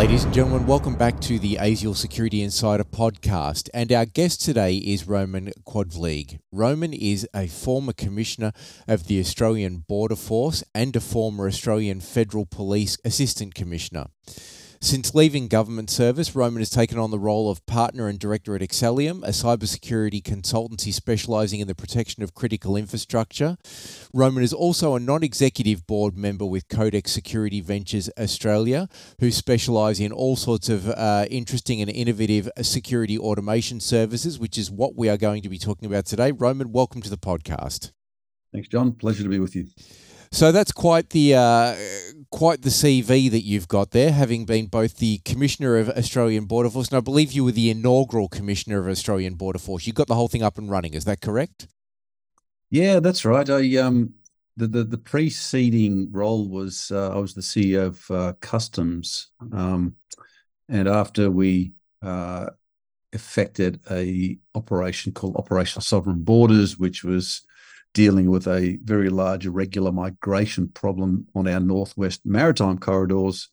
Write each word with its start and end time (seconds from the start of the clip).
Ladies 0.00 0.24
and 0.24 0.32
gentlemen, 0.32 0.66
welcome 0.66 0.96
back 0.96 1.20
to 1.20 1.38
the 1.38 1.56
ASIAL 1.60 1.94
Security 1.94 2.42
Insider 2.42 2.84
podcast. 2.84 3.68
And 3.74 3.92
our 3.92 4.06
guest 4.06 4.40
today 4.40 4.76
is 4.76 5.06
Roman 5.06 5.52
Quaedvlieg. 5.66 6.38
Roman 6.50 6.94
is 6.94 7.28
a 7.34 7.48
former 7.48 7.92
commissioner 7.92 8.52
of 8.88 9.08
the 9.08 9.20
Australian 9.20 9.84
Border 9.86 10.16
Force 10.16 10.64
and 10.74 10.96
a 10.96 11.00
former 11.00 11.46
Australian 11.46 12.00
Federal 12.00 12.46
Police 12.46 12.96
Assistant 13.04 13.54
Commissioner. 13.54 14.06
Since 14.82 15.14
leaving 15.14 15.48
government 15.48 15.90
service, 15.90 16.34
Roman 16.34 16.62
has 16.62 16.70
taken 16.70 16.98
on 16.98 17.10
the 17.10 17.18
role 17.18 17.50
of 17.50 17.66
partner 17.66 18.08
and 18.08 18.18
director 18.18 18.54
at 18.54 18.62
Excelium, 18.62 19.22
a 19.22 19.28
cybersecurity 19.28 20.22
consultancy 20.22 20.90
specializing 20.90 21.60
in 21.60 21.68
the 21.68 21.74
protection 21.74 22.22
of 22.22 22.32
critical 22.32 22.78
infrastructure. 22.78 23.58
Roman 24.14 24.42
is 24.42 24.54
also 24.54 24.94
a 24.94 25.00
non 25.00 25.22
executive 25.22 25.86
board 25.86 26.16
member 26.16 26.46
with 26.46 26.66
Codec 26.68 27.08
Security 27.08 27.60
Ventures 27.60 28.08
Australia, 28.18 28.88
who 29.20 29.30
specialize 29.30 30.00
in 30.00 30.12
all 30.12 30.34
sorts 30.34 30.70
of 30.70 30.88
uh, 30.88 31.26
interesting 31.30 31.82
and 31.82 31.90
innovative 31.90 32.48
security 32.62 33.18
automation 33.18 33.80
services, 33.80 34.38
which 34.38 34.56
is 34.56 34.70
what 34.70 34.96
we 34.96 35.10
are 35.10 35.18
going 35.18 35.42
to 35.42 35.50
be 35.50 35.58
talking 35.58 35.84
about 35.84 36.06
today. 36.06 36.32
Roman, 36.32 36.72
welcome 36.72 37.02
to 37.02 37.10
the 37.10 37.18
podcast. 37.18 37.92
Thanks, 38.50 38.68
John. 38.68 38.92
Pleasure 38.92 39.24
to 39.24 39.28
be 39.28 39.40
with 39.40 39.54
you. 39.54 39.66
So 40.32 40.52
that's 40.52 40.72
quite 40.72 41.10
the 41.10 41.34
uh, 41.34 41.74
quite 42.30 42.62
the 42.62 42.70
CV 42.70 43.30
that 43.30 43.42
you've 43.42 43.68
got 43.68 43.90
there, 43.90 44.12
having 44.12 44.44
been 44.44 44.66
both 44.66 44.98
the 44.98 45.18
commissioner 45.18 45.76
of 45.76 45.88
Australian 45.90 46.44
Border 46.44 46.70
Force, 46.70 46.88
and 46.88 46.96
I 46.96 47.00
believe 47.00 47.32
you 47.32 47.44
were 47.44 47.52
the 47.52 47.70
inaugural 47.70 48.28
commissioner 48.28 48.78
of 48.78 48.88
Australian 48.88 49.34
Border 49.34 49.58
Force. 49.58 49.86
You 49.86 49.92
got 49.92 50.06
the 50.06 50.14
whole 50.14 50.28
thing 50.28 50.42
up 50.42 50.58
and 50.58 50.70
running. 50.70 50.94
Is 50.94 51.04
that 51.04 51.20
correct? 51.20 51.66
Yeah, 52.70 53.00
that's 53.00 53.24
right. 53.24 53.48
I 53.48 53.76
um 53.76 54.14
the 54.56 54.66
the, 54.68 54.84
the 54.84 54.98
preceding 54.98 56.10
role 56.12 56.48
was 56.48 56.90
uh, 56.92 57.10
I 57.10 57.18
was 57.18 57.34
the 57.34 57.40
CEO 57.40 57.86
of 57.86 58.10
uh, 58.10 58.32
Customs, 58.40 59.28
um, 59.52 59.96
and 60.68 60.88
after 60.88 61.30
we 61.30 61.72
uh, 62.02 62.46
effected 63.12 63.80
a 63.90 64.38
operation 64.54 65.12
called 65.12 65.36
Operation 65.36 65.82
Sovereign 65.82 66.22
Borders, 66.22 66.78
which 66.78 67.02
was 67.02 67.42
dealing 67.92 68.30
with 68.30 68.46
a 68.46 68.78
very 68.84 69.08
large 69.08 69.46
irregular 69.46 69.92
migration 69.92 70.68
problem 70.68 71.26
on 71.34 71.48
our 71.48 71.60
northwest 71.60 72.20
maritime 72.24 72.78
corridors. 72.78 73.48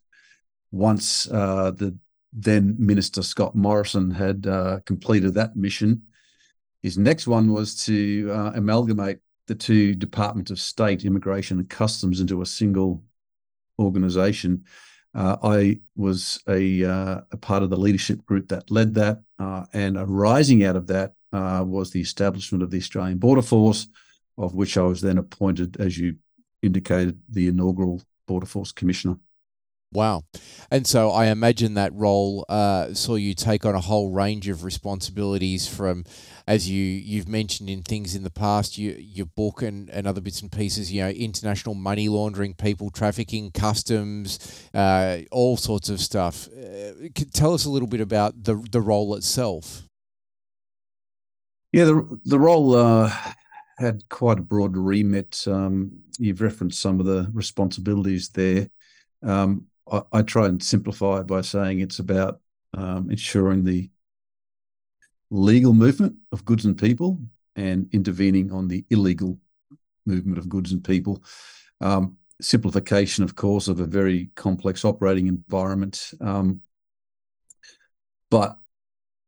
Once 0.72 1.30
uh, 1.32 1.72
the 1.72 1.98
then 2.34 2.76
Minister 2.78 3.24
Scott 3.24 3.56
Morrison 3.56 4.12
had 4.12 4.46
uh, 4.46 4.80
completed 4.86 5.34
that 5.34 5.56
mission, 5.56 6.04
his 6.84 6.98
next 6.98 7.26
one 7.26 7.52
was 7.52 7.84
to 7.86 8.30
uh, 8.32 8.52
amalgamate 8.54 9.20
the 9.48 9.56
two 9.56 9.96
Department 9.96 10.52
of 10.52 10.60
State, 10.60 11.06
Immigration 11.06 11.58
and 11.58 11.70
Customs, 11.70 12.20
into 12.20 12.42
a 12.42 12.46
single 12.46 13.04
organization. 13.80 14.66
Uh, 15.16 15.38
I 15.42 15.80
was 15.96 16.44
a, 16.48 16.84
uh, 16.84 17.22
a, 17.32 17.38
part 17.38 17.64
of 17.64 17.70
the 17.70 17.78
leadership 17.78 18.24
group 18.26 18.50
that 18.50 18.70
led 18.70 18.94
that, 18.96 19.22
uh, 19.40 19.66
and 19.74 19.98
arising 19.98 20.64
out 20.64 20.76
of 20.76 20.88
that 20.88 21.14
was 21.32 21.92
the 21.92 22.02
establishment 22.02 22.64
of 22.64 22.70
the 22.70 22.78
Australian 22.78 23.18
Border 23.18 23.42
Force, 23.42 23.88
of 24.38 24.54
which 24.54 24.78
I 24.78 24.84
was 24.84 25.02
then 25.02 25.18
appointed, 25.18 25.78
as 25.80 25.98
you 25.98 26.18
indicated, 26.62 27.20
the 27.30 27.48
inaugural 27.48 28.02
Border 28.28 28.46
Force 28.46 28.72
Commissioner. 28.72 29.18
Wow. 29.94 30.24
And 30.70 30.86
so 30.86 31.12
I 31.12 31.28
imagine 31.28 31.76
that 31.76 31.94
role 31.94 32.46
uh, 32.50 32.94
saw 32.94 33.16
you 33.16 33.34
take 33.34 33.66
on 33.66 33.74
a 33.74 33.80
whole 33.80 34.12
range 34.12 34.50
of 34.50 34.66
responsibilities 34.66 35.66
from, 35.66 36.04
as 36.46 36.70
you, 36.70 36.84
you've 36.84 37.30
mentioned 37.30 37.70
in 37.70 37.84
things 37.84 38.14
in 38.14 38.24
the 38.24 38.30
past, 38.30 38.78
you, 38.78 38.92
your 39.00 39.28
book 39.28 39.62
and, 39.62 39.90
and 39.90 40.06
other 40.06 40.20
bits 40.20 40.42
and 40.42 40.52
pieces, 40.52 40.92
you 40.92 41.02
know, 41.02 41.10
international 41.10 41.74
money 41.74 42.10
laundering, 42.10 42.54
people 42.54 42.90
trafficking, 42.90 43.50
customs, 43.50 44.68
uh, 44.74 45.20
all 45.32 45.56
sorts 45.56 45.88
of 45.88 46.02
stuff. 46.02 46.50
Uh, 46.50 47.08
tell 47.34 47.54
us 47.54 47.64
a 47.64 47.70
little 47.70 47.88
bit 47.88 48.02
about 48.02 48.44
the, 48.44 48.62
the 48.70 48.82
role 48.82 49.16
itself. 49.16 49.84
Yeah, 51.72 51.86
the, 51.86 52.20
the 52.26 52.40
role 52.40 52.76
uh, 52.76 53.14
had 53.78 54.08
quite 54.10 54.40
a 54.40 54.44
broad 54.44 54.76
remit. 54.76 55.44
Um, 55.48 56.00
you've 56.18 56.42
referenced 56.42 56.80
some 56.80 57.00
of 57.00 57.06
the 57.06 57.30
responsibilities 57.34 58.30
there. 58.30 58.70
Um, 59.24 59.66
I, 59.92 60.02
I, 60.12 60.22
try 60.24 60.48
and 60.48 60.62
simplify 60.62 61.22
by 61.22 61.42
saying 61.42 61.80
it's 61.80 62.00
about 62.00 62.40
um, 62.74 63.10
ensuring 63.10 63.64
the 63.64 63.90
legal 65.30 65.74
movement 65.74 66.16
of 66.32 66.46
goods 66.46 66.66
and 66.66 66.78
people 66.78 67.20
and 67.56 67.88
intervening 67.92 68.52
on 68.52 68.68
the 68.68 68.86
illegal 68.90 69.38
movement 70.06 70.38
of 70.38 70.50
goods 70.50 70.72
and 70.72 70.84
people. 70.84 71.24
Um, 71.82 72.18
simplification, 72.42 73.24
of 73.24 73.36
course, 73.36 73.68
of 73.68 73.80
a 73.80 73.86
very 73.86 74.30
complex 74.36 74.86
operating 74.86 75.28
environment. 75.28 76.12
Um, 76.22 76.62
but 78.30 78.58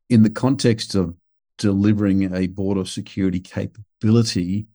in 0.10 0.24
the 0.24 0.30
context 0.30 0.96
of 0.96 1.16
delivering 1.58 2.34
a 2.34 2.48
border 2.48 2.86
security 2.86 3.40
capability 4.00 4.68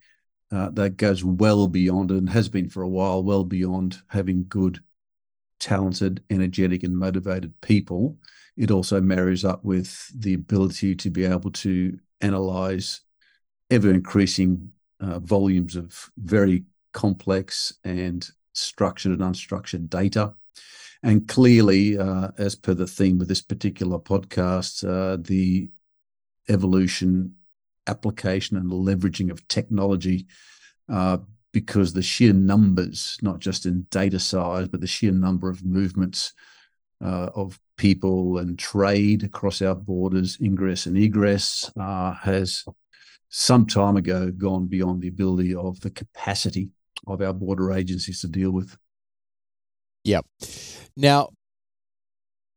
uh, 0.53 0.71
that 0.71 0.97
goes 0.97 1.25
well 1.25 1.67
beyond 1.67 2.11
and 2.11 2.29
has 2.31 2.49
been 2.49 2.69
for 2.69 2.83
a 2.83 2.89
while, 2.89 3.23
well 3.23 3.45
beyond 3.45 4.01
having 4.09 4.45
good, 4.49 4.81
talented, 5.59 6.23
energetic, 6.31 6.83
and 6.83 6.97
motivated 6.97 7.53
people. 7.61 8.17
It 8.57 8.71
also 8.71 9.01
marries 9.01 9.45
up 9.45 9.65
with 9.65 10.13
the 10.17 10.35
ability 10.35 10.95
to 10.97 11.11
be 11.11 11.25
able 11.25 11.51
to 11.51 11.99
analyze 12.21 13.01
ever 13.71 13.91
increasing 13.91 14.71
uh, 15.01 15.19
volumes 15.19 15.75
of 15.75 16.11
very 16.17 16.65
complex 16.93 17.75
and 17.83 18.29
structured 18.53 19.13
and 19.13 19.23
unstructured 19.23 19.89
data. 19.89 20.35
And 21.03 21.27
clearly, 21.27 21.99
uh, 21.99 22.29
as 22.39 22.55
per 22.55 22.75
the 22.75 22.87
theme 22.87 23.21
of 23.21 23.29
this 23.29 23.43
particular 23.43 23.99
podcast, 23.99 24.89
uh, 24.89 25.19
the 25.21 25.69
evolution, 26.49 27.35
application, 27.87 28.57
and 28.57 28.71
leveraging 28.71 29.31
of 29.31 29.47
technology 29.49 30.27
uh, 30.89 31.19
because 31.53 31.93
the 31.93 32.03
sheer 32.03 32.33
numbers, 32.33 33.19
not 33.23 33.39
just 33.39 33.65
in 33.65 33.87
data 33.91 34.19
size, 34.19 34.69
but 34.69 34.81
the 34.81 34.87
sheer 34.87 35.13
number 35.13 35.49
of 35.49 35.65
movements 35.65 36.33
uh, 37.03 37.31
of 37.35 37.61
people 37.77 38.39
and 38.39 38.59
trade 38.59 39.23
across 39.23 39.63
our 39.63 39.75
borders, 39.75 40.39
ingress 40.41 40.87
and 40.87 40.97
egress, 40.97 41.71
uh, 41.79 42.13
has 42.15 42.65
some 43.29 43.67
time 43.67 43.97
ago 43.97 44.31
gone 44.31 44.67
beyond 44.67 45.03
the 45.03 45.09
ability 45.09 45.55
of 45.55 45.81
the 45.81 45.91
capacity 45.91 46.71
of 47.07 47.21
our 47.21 47.33
border 47.33 47.73
agencies 47.73 48.21
to 48.21 48.29
deal 48.29 48.51
with. 48.51 48.77
Yep. 50.05 50.27
Now, 50.97 51.31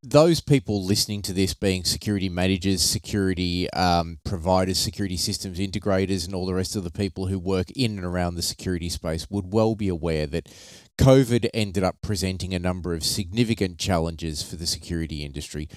those 0.09 0.40
people 0.40 0.85
listening 0.85 1.22
to 1.22 1.34
this 1.34 1.53
being 1.53 1.84
security 1.84 2.29
managers, 2.29 2.81
security 2.81 3.69
um, 3.72 4.19
providers, 4.23 4.79
security 4.79 5.18
systems 5.18 5.59
integrators, 5.59 6.25
and 6.25 6.34
all 6.34 6.45
the 6.45 6.53
rest 6.53 6.78
of 6.78 6.85
the 6.85 6.91
people 6.91 7.28
who 7.28 7.38
work 7.38 7.69
in 7.72 7.97
and 7.97 8.06
around 8.06 8.35
the 8.35 8.41
security 8.41 8.88
space 8.88 9.29
would 9.29 9.51
well 9.51 9.75
be 9.75 9.90
aware 9.90 10.25
that 10.25 10.47
COVID 10.97 11.50
ended 11.53 11.84
up 11.84 11.97
presenting 12.01 12.53
a 12.53 12.59
number 12.59 12.94
of 12.94 13.03
significant 13.03 13.79
challenges 13.79 14.41
for 14.41 14.56
the 14.56 14.66
security 14.66 15.25
industry. 15.25 15.68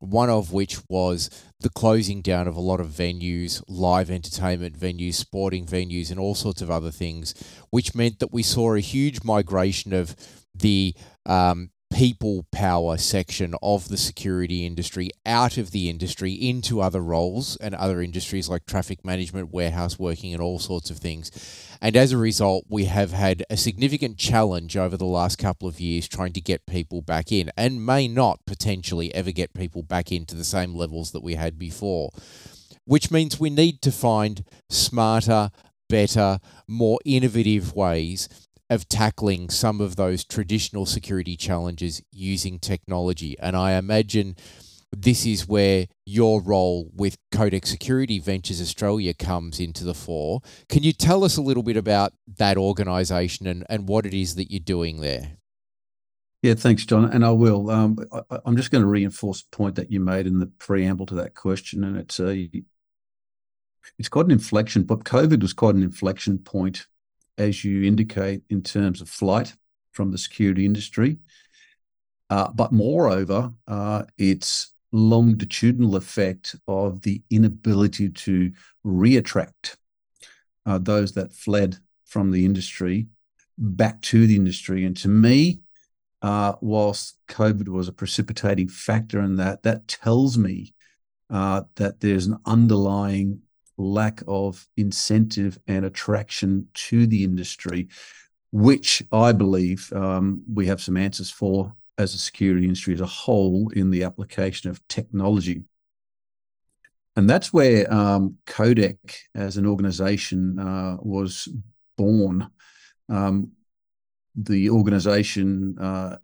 One 0.00 0.30
of 0.30 0.52
which 0.52 0.78
was 0.88 1.30
the 1.60 1.70
closing 1.70 2.22
down 2.22 2.48
of 2.48 2.56
a 2.56 2.60
lot 2.60 2.80
of 2.80 2.88
venues, 2.88 3.62
live 3.68 4.10
entertainment 4.10 4.78
venues, 4.78 5.14
sporting 5.14 5.64
venues, 5.64 6.10
and 6.10 6.18
all 6.18 6.34
sorts 6.34 6.60
of 6.60 6.72
other 6.72 6.90
things, 6.90 7.34
which 7.70 7.94
meant 7.94 8.18
that 8.18 8.32
we 8.32 8.42
saw 8.42 8.74
a 8.74 8.80
huge 8.80 9.22
migration 9.22 9.92
of 9.92 10.16
the 10.54 10.94
um, 11.24 11.70
people 11.96 12.44
power 12.52 12.98
section 12.98 13.54
of 13.62 13.88
the 13.88 13.96
security 13.96 14.66
industry 14.66 15.08
out 15.24 15.56
of 15.56 15.70
the 15.70 15.88
industry 15.88 16.30
into 16.32 16.82
other 16.82 17.00
roles 17.00 17.56
and 17.56 17.74
other 17.74 18.02
industries 18.02 18.50
like 18.50 18.66
traffic 18.66 19.02
management, 19.02 19.50
warehouse 19.50 19.98
working, 19.98 20.34
and 20.34 20.42
all 20.42 20.58
sorts 20.58 20.90
of 20.90 20.98
things. 20.98 21.30
And 21.80 21.96
as 21.96 22.12
a 22.12 22.18
result, 22.18 22.66
we 22.68 22.84
have 22.84 23.12
had 23.12 23.44
a 23.48 23.56
significant 23.56 24.18
challenge 24.18 24.76
over 24.76 24.98
the 24.98 25.06
last 25.06 25.38
couple 25.38 25.66
of 25.66 25.80
years 25.80 26.06
trying 26.06 26.34
to 26.34 26.40
get 26.42 26.66
people 26.66 27.00
back 27.00 27.32
in 27.32 27.50
and 27.56 27.86
may 27.86 28.08
not 28.08 28.40
potentially 28.44 29.14
ever 29.14 29.32
get 29.32 29.54
people 29.54 29.82
back 29.82 30.12
into 30.12 30.34
the 30.36 30.44
same 30.44 30.74
levels 30.74 31.12
that 31.12 31.22
we 31.22 31.36
had 31.36 31.58
before, 31.58 32.10
which 32.84 33.10
means 33.10 33.40
we 33.40 33.48
need 33.48 33.80
to 33.80 33.90
find 33.90 34.44
smarter, 34.68 35.50
better, 35.88 36.40
more 36.68 36.98
innovative 37.06 37.74
ways 37.74 38.28
of 38.68 38.88
tackling 38.88 39.50
some 39.50 39.80
of 39.80 39.96
those 39.96 40.24
traditional 40.24 40.86
security 40.86 41.36
challenges 41.36 42.02
using 42.10 42.58
technology. 42.58 43.36
And 43.38 43.56
I 43.56 43.72
imagine 43.72 44.36
this 44.92 45.26
is 45.26 45.46
where 45.46 45.86
your 46.04 46.40
role 46.40 46.90
with 46.94 47.18
Codec 47.32 47.66
Security 47.66 48.18
Ventures 48.18 48.60
Australia 48.60 49.14
comes 49.14 49.60
into 49.60 49.84
the 49.84 49.94
fore. 49.94 50.40
Can 50.68 50.82
you 50.82 50.92
tell 50.92 51.24
us 51.24 51.36
a 51.36 51.42
little 51.42 51.62
bit 51.62 51.76
about 51.76 52.12
that 52.38 52.56
organisation 52.56 53.46
and, 53.46 53.64
and 53.68 53.88
what 53.88 54.06
it 54.06 54.14
is 54.14 54.36
that 54.36 54.50
you're 54.50 54.60
doing 54.60 55.00
there? 55.00 55.38
Yeah, 56.42 56.54
thanks, 56.54 56.84
John. 56.84 57.06
And 57.06 57.24
I 57.24 57.30
will. 57.30 57.70
Um, 57.70 57.98
I, 58.30 58.38
am 58.46 58.56
just 58.56 58.70
going 58.70 58.82
to 58.82 58.88
reinforce 58.88 59.42
a 59.42 59.56
point 59.56 59.74
that 59.76 59.90
you 59.90 60.00
made 60.00 60.26
in 60.26 60.38
the 60.38 60.46
preamble 60.46 61.06
to 61.06 61.14
that 61.16 61.34
question, 61.34 61.82
and 61.82 61.96
it's 61.96 62.20
a 62.20 62.48
it's 63.98 64.08
quite 64.08 64.26
an 64.26 64.30
inflection. 64.30 64.84
But 64.84 65.04
COVID 65.04 65.42
was 65.42 65.52
quite 65.52 65.74
an 65.74 65.82
inflection 65.82 66.38
point 66.38 66.86
as 67.38 67.64
you 67.64 67.84
indicate, 67.84 68.42
in 68.50 68.62
terms 68.62 69.00
of 69.00 69.08
flight 69.08 69.54
from 69.92 70.10
the 70.10 70.18
security 70.18 70.64
industry. 70.64 71.18
Uh, 72.28 72.48
but 72.52 72.72
moreover, 72.72 73.52
uh, 73.68 74.02
its 74.18 74.72
longitudinal 74.92 75.96
effect 75.96 76.56
of 76.66 77.02
the 77.02 77.22
inability 77.30 78.08
to 78.08 78.52
reattract 78.84 79.76
uh, 80.64 80.78
those 80.78 81.12
that 81.12 81.32
fled 81.32 81.76
from 82.04 82.30
the 82.30 82.44
industry 82.44 83.08
back 83.58 84.00
to 84.02 84.26
the 84.26 84.36
industry. 84.36 84.84
And 84.84 84.96
to 84.98 85.08
me, 85.08 85.60
uh, 86.22 86.54
whilst 86.60 87.18
COVID 87.28 87.68
was 87.68 87.88
a 87.88 87.92
precipitating 87.92 88.68
factor 88.68 89.20
in 89.20 89.36
that, 89.36 89.62
that 89.62 89.86
tells 89.86 90.36
me 90.36 90.74
uh, 91.30 91.62
that 91.76 92.00
there's 92.00 92.26
an 92.26 92.38
underlying 92.46 93.42
lack 93.76 94.22
of 94.26 94.66
incentive 94.76 95.58
and 95.66 95.84
attraction 95.84 96.68
to 96.74 97.06
the 97.06 97.24
industry, 97.24 97.88
which 98.52 99.02
I 99.12 99.32
believe 99.32 99.92
um, 99.92 100.42
we 100.52 100.66
have 100.66 100.80
some 100.80 100.96
answers 100.96 101.30
for 101.30 101.74
as 101.98 102.14
a 102.14 102.18
security 102.18 102.64
industry 102.64 102.94
as 102.94 103.00
a 103.00 103.06
whole 103.06 103.70
in 103.70 103.90
the 103.90 104.04
application 104.04 104.70
of 104.70 104.86
technology. 104.88 105.62
And 107.16 107.28
that's 107.28 107.52
where 107.52 107.92
um, 107.92 108.36
Codec 108.46 108.98
as 109.34 109.56
an 109.56 109.66
organization 109.66 110.58
uh, 110.58 110.98
was 111.00 111.48
born. 111.96 112.50
Um, 113.08 113.52
the 114.34 114.68
organization 114.68 115.78
uh, 115.78 116.16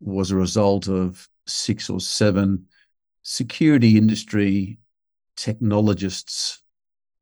was 0.00 0.32
a 0.32 0.36
result 0.36 0.88
of 0.88 1.28
six 1.46 1.88
or 1.88 2.00
seven 2.00 2.66
security 3.22 3.96
industry 3.96 4.78
technologists 5.36 6.62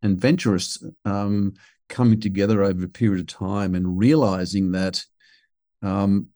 and 0.03 0.19
venturists 0.19 0.83
um, 1.05 1.55
coming 1.89 2.21
together 2.21 2.63
over 2.63 2.85
a 2.85 2.89
period 2.89 3.21
of 3.21 3.27
time 3.27 3.75
and 3.75 3.99
realizing 3.99 4.73
that 4.73 5.05
um, 5.83 6.29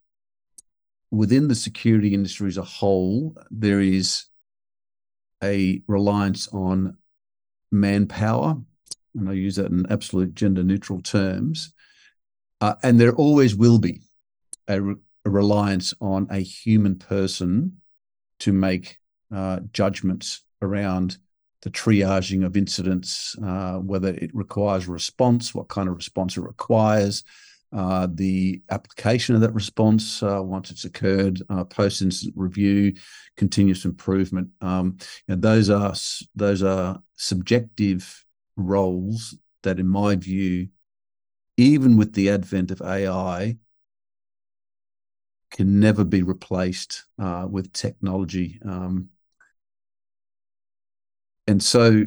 within 1.10 1.48
the 1.48 1.54
security 1.54 2.14
industry 2.14 2.48
as 2.48 2.58
a 2.58 2.62
whole, 2.62 3.36
there 3.50 3.80
is 3.80 4.24
a 5.42 5.82
reliance 5.86 6.48
on 6.48 6.96
manpower, 7.70 8.56
and 9.14 9.28
I 9.28 9.32
use 9.32 9.56
that 9.56 9.70
in 9.70 9.90
absolute 9.90 10.34
gender 10.34 10.62
neutral 10.62 11.00
terms, 11.00 11.72
uh, 12.60 12.74
and 12.82 13.00
there 13.00 13.14
always 13.14 13.54
will 13.54 13.78
be 13.78 14.00
a, 14.66 14.80
re- 14.80 14.96
a, 15.24 15.30
reliance 15.30 15.94
on 16.00 16.26
a 16.30 16.40
human 16.40 16.96
person 16.96 17.80
to 18.40 18.52
make 18.52 18.98
uh, 19.34 19.60
judgments 19.72 20.42
around 20.60 21.18
the 21.62 21.70
triaging 21.70 22.44
of 22.44 22.56
incidents, 22.56 23.36
uh, 23.44 23.74
whether 23.78 24.08
it 24.08 24.30
requires 24.34 24.86
response, 24.86 25.54
what 25.54 25.68
kind 25.68 25.88
of 25.88 25.96
response 25.96 26.36
it 26.36 26.42
requires, 26.42 27.24
uh, 27.72 28.08
the 28.14 28.62
application 28.70 29.34
of 29.34 29.40
that 29.42 29.52
response 29.52 30.22
uh, 30.22 30.40
once 30.42 30.70
it's 30.70 30.84
occurred, 30.84 31.42
uh, 31.50 31.64
post-incident 31.64 32.34
review, 32.36 32.94
continuous 33.36 33.84
improvement. 33.84 34.48
Um, 34.60 34.96
those 35.26 35.68
are 35.68 35.94
those 36.34 36.62
are 36.62 37.02
subjective 37.16 38.24
roles 38.56 39.36
that, 39.62 39.78
in 39.78 39.86
my 39.86 40.16
view, 40.16 40.68
even 41.58 41.96
with 41.96 42.14
the 42.14 42.30
advent 42.30 42.70
of 42.70 42.80
AI, 42.80 43.58
can 45.50 45.80
never 45.80 46.04
be 46.04 46.22
replaced 46.22 47.04
uh, 47.18 47.46
with 47.50 47.72
technology. 47.72 48.60
Um, 48.64 49.10
and 51.48 51.62
so, 51.62 52.04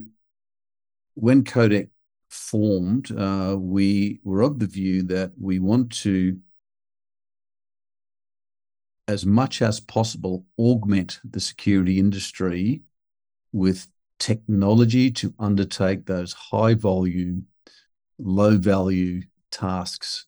when 1.15 1.43
Codec 1.43 1.89
formed, 2.29 3.11
uh, 3.11 3.57
we 3.59 4.19
were 4.23 4.41
of 4.41 4.59
the 4.59 4.67
view 4.67 5.01
that 5.03 5.31
we 5.39 5.57
want 5.57 5.91
to, 6.03 6.37
as 9.07 9.25
much 9.25 9.63
as 9.63 9.79
possible, 9.79 10.45
augment 10.59 11.19
the 11.23 11.39
security 11.39 11.97
industry 11.97 12.83
with 13.51 13.87
technology 14.19 15.09
to 15.09 15.33
undertake 15.39 16.05
those 16.05 16.33
high 16.33 16.75
volume, 16.75 17.47
low 18.19 18.59
value 18.59 19.23
tasks, 19.49 20.27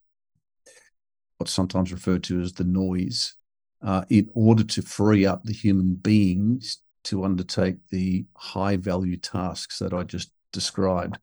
what's 1.38 1.52
sometimes 1.52 1.92
referred 1.92 2.24
to 2.24 2.40
as 2.40 2.52
the 2.54 2.64
noise, 2.64 3.36
uh, 3.80 4.04
in 4.10 4.28
order 4.34 4.64
to 4.64 4.82
free 4.82 5.24
up 5.24 5.44
the 5.44 5.52
human 5.52 5.94
beings 5.94 6.78
to 7.04 7.24
undertake 7.24 7.76
the 7.90 8.24
high 8.36 8.76
value 8.76 9.16
tasks 9.16 9.78
that 9.78 9.92
I 9.92 10.02
just 10.02 10.30
described. 10.52 11.18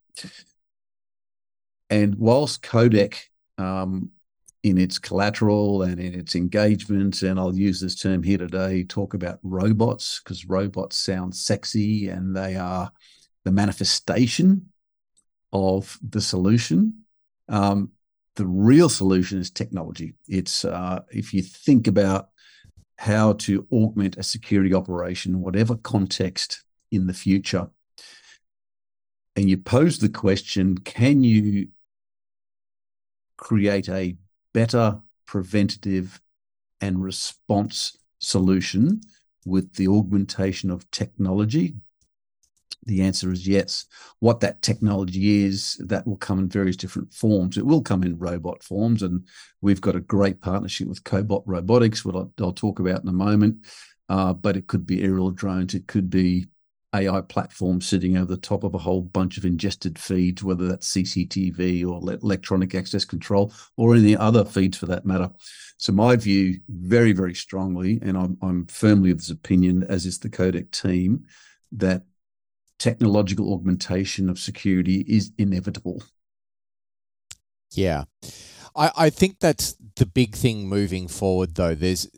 And 1.89 2.15
whilst 2.15 2.61
Codec, 2.61 3.15
um, 3.57 4.11
in 4.63 4.77
its 4.77 4.99
collateral 4.99 5.81
and 5.81 5.99
in 5.99 6.13
its 6.13 6.35
engagement, 6.35 7.23
and 7.23 7.39
I'll 7.39 7.55
use 7.55 7.81
this 7.81 7.95
term 7.95 8.21
here 8.21 8.37
today, 8.37 8.83
talk 8.83 9.13
about 9.13 9.39
robots 9.41 10.21
because 10.23 10.45
robots 10.45 10.95
sound 10.95 11.35
sexy 11.35 12.09
and 12.09 12.35
they 12.35 12.55
are 12.55 12.91
the 13.43 13.51
manifestation 13.51 14.69
of 15.51 15.97
the 16.07 16.21
solution. 16.21 17.03
Um, 17.49 17.91
the 18.35 18.45
real 18.45 18.87
solution 18.87 19.39
is 19.39 19.49
technology. 19.49 20.13
It's 20.27 20.63
uh, 20.63 21.01
if 21.11 21.33
you 21.33 21.41
think 21.41 21.87
about 21.87 22.29
how 23.01 23.33
to 23.33 23.65
augment 23.71 24.15
a 24.18 24.21
security 24.21 24.75
operation, 24.75 25.42
whatever 25.42 25.75
context 25.75 26.63
in 26.92 27.07
the 27.07 27.13
future, 27.15 27.68
and 29.36 29.50
you 29.50 29.57
pose 29.57 29.98
the 29.98 30.07
question, 30.07 30.77
can 30.77 31.24
you 31.24 31.69
create 33.38 33.89
a 33.89 34.15
better 34.53 35.00
preventative 35.25 36.21
and 36.80 37.01
response 37.01 37.98
solution 38.19 39.01
with 39.48 39.74
the 39.77 39.88
augmentation 39.88 40.69
of 40.69 40.89
technology? 40.92 41.74
The 42.85 43.01
answer 43.01 43.31
is 43.31 43.47
yes. 43.47 43.85
What 44.19 44.39
that 44.39 44.61
technology 44.61 45.45
is, 45.45 45.75
that 45.85 46.07
will 46.07 46.17
come 46.17 46.39
in 46.39 46.49
various 46.49 46.75
different 46.75 47.13
forms. 47.13 47.57
It 47.57 47.65
will 47.65 47.81
come 47.81 48.03
in 48.03 48.17
robot 48.17 48.63
forms, 48.63 49.03
and 49.03 49.27
we've 49.61 49.81
got 49.81 49.95
a 49.95 50.01
great 50.01 50.41
partnership 50.41 50.87
with 50.87 51.03
Cobalt 51.03 51.43
Robotics, 51.45 52.03
what 52.03 52.15
I'll, 52.15 52.31
I'll 52.39 52.53
talk 52.53 52.79
about 52.79 53.03
in 53.03 53.09
a 53.09 53.13
moment. 53.13 53.65
Uh, 54.09 54.33
but 54.33 54.57
it 54.57 54.67
could 54.67 54.85
be 54.85 55.03
aerial 55.03 55.31
drones, 55.31 55.73
it 55.73 55.87
could 55.87 56.09
be 56.09 56.47
AI 56.93 57.21
platform 57.21 57.79
sitting 57.79 58.17
over 58.17 58.25
the 58.25 58.37
top 58.37 58.63
of 58.63 58.73
a 58.73 58.79
whole 58.79 59.01
bunch 59.01 59.37
of 59.37 59.45
ingested 59.45 59.97
feeds, 59.97 60.43
whether 60.43 60.67
that's 60.67 60.91
CCTV 60.93 61.85
or 61.85 62.00
electronic 62.21 62.75
access 62.75 63.05
control 63.05 63.53
or 63.77 63.95
any 63.95 64.15
other 64.17 64.43
feeds 64.43 64.77
for 64.77 64.88
that 64.88 65.05
matter. 65.05 65.29
So 65.77 65.93
my 65.93 66.15
view, 66.15 66.59
very, 66.67 67.13
very 67.13 67.33
strongly, 67.33 68.00
and 68.01 68.17
I'm, 68.17 68.38
I'm 68.41 68.65
firmly 68.67 69.11
of 69.11 69.19
this 69.19 69.29
opinion, 69.29 69.83
as 69.88 70.05
is 70.05 70.19
the 70.19 70.29
Codec 70.29 70.71
team, 70.71 71.25
that 71.71 72.03
technological 72.81 73.53
augmentation 73.53 74.27
of 74.27 74.39
security 74.39 75.05
is 75.07 75.31
inevitable. 75.38 76.01
Yeah. 77.73 78.05
I, 78.75 78.91
I 78.97 79.09
think 79.11 79.39
that's 79.39 79.75
the 79.97 80.07
big 80.07 80.35
thing 80.35 80.67
moving 80.67 81.07
forward, 81.07 81.53
though. 81.53 81.75
There's, 81.75 82.09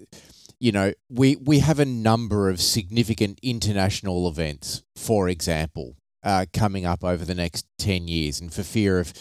you 0.59 0.71
know, 0.71 0.93
we, 1.09 1.35
we 1.35 1.59
have 1.59 1.79
a 1.79 1.85
number 1.85 2.49
of 2.49 2.61
significant 2.61 3.39
international 3.43 4.25
events, 4.27 4.83
for 4.95 5.27
example, 5.27 5.97
uh, 6.23 6.45
coming 6.53 6.85
up 6.85 7.03
over 7.03 7.25
the 7.25 7.35
next 7.35 7.65
10 7.79 8.07
years. 8.07 8.39
And 8.39 8.53
for 8.53 8.63
fear 8.63 8.99
of 8.99 9.13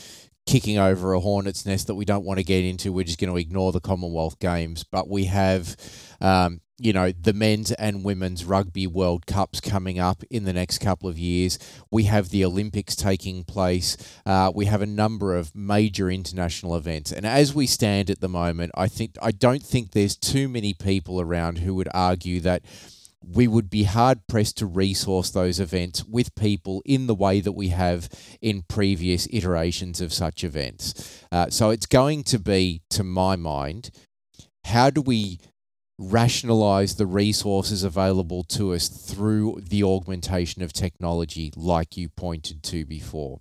kicking 0.47 0.79
over 0.79 1.13
a 1.13 1.21
hornet's 1.21 1.67
nest 1.67 1.89
that 1.89 1.97
we 1.97 2.05
don't 2.05 2.25
want 2.25 2.39
to 2.39 2.45
get 2.45 2.65
into, 2.65 2.93
we're 2.93 3.05
just 3.05 3.19
going 3.19 3.33
to 3.33 3.39
ignore 3.39 3.73
the 3.73 3.81
Commonwealth 3.81 4.39
Games. 4.39 4.85
But 4.85 5.09
we 5.09 5.25
have 5.25 5.77
um, 6.21 6.61
you 6.83 6.93
know, 6.93 7.13
the 7.13 7.33
men's 7.33 7.71
and 7.73 8.03
women's 8.03 8.45
rugby 8.45 8.89
World 8.89 9.25
Cups 9.25 9.61
coming 9.61 10.01
up 10.01 10.25
in 10.31 10.43
the 10.43 10.53
next 10.53 10.79
couple 10.79 11.09
of 11.09 11.17
years. 11.17 11.57
We 11.93 12.05
have 12.05 12.31
the 12.31 12.45
Olympics 12.45 12.97
taking 12.97 13.45
place. 13.45 13.97
Uh, 14.27 14.51
we 14.53 14.67
have 14.67 14.83
a 14.83 14.87
number 14.87 15.37
of 15.37 15.55
major 15.55 16.11
international 16.11 16.75
events. 16.75 17.13
And 17.13 17.25
as 17.25 17.55
we 17.55 17.69
stand 17.69 18.11
at 18.11 18.21
the 18.21 18.29
moment, 18.29 18.73
I 18.75 18.89
think 18.89 19.15
I 19.23 19.31
don't 19.31 19.63
think 19.63 19.93
there's 19.93 20.17
too 20.17 20.49
many 20.49 20.75
people 20.75 21.21
around 21.21 21.59
who 21.59 21.77
would 21.77 21.89
argue 21.95 22.41
that 22.41 22.65
we 23.25 23.47
would 23.47 23.71
be 23.71 23.85
hard 23.85 24.27
pressed 24.27 24.59
to 24.59 24.67
resource 24.67 25.31
those 25.31 25.61
events 25.61 26.05
with 26.05 26.35
people 26.35 26.83
in 26.85 27.07
the 27.07 27.15
way 27.15 27.39
that 27.41 27.53
we 27.53 27.69
have 27.69 28.09
in 28.41 28.63
previous 28.63 29.29
iterations 29.31 30.01
of 30.01 30.13
such 30.13 30.43
events. 30.43 31.25
Uh, 31.31 31.49
so 31.49 31.71
it's 31.71 31.87
going 31.87 32.25
to 32.25 32.41
be, 32.41 32.83
to 32.91 33.05
my 33.05 33.37
mind, 33.37 33.91
how 34.65 34.91
do 34.91 35.01
we 35.01 35.39
rationalize 35.99 36.97
the 36.97 37.07
resources 37.07 37.85
available 37.85 38.45
to 38.45 38.73
us 38.73 38.89
through 38.89 39.61
the 39.69 39.83
augmentation 39.85 40.63
of 40.63 40.73
technology, 40.73 41.53
like 41.57 41.97
you 41.97 42.09
pointed 42.09 42.63
to 42.65 42.85
before. 42.85 43.41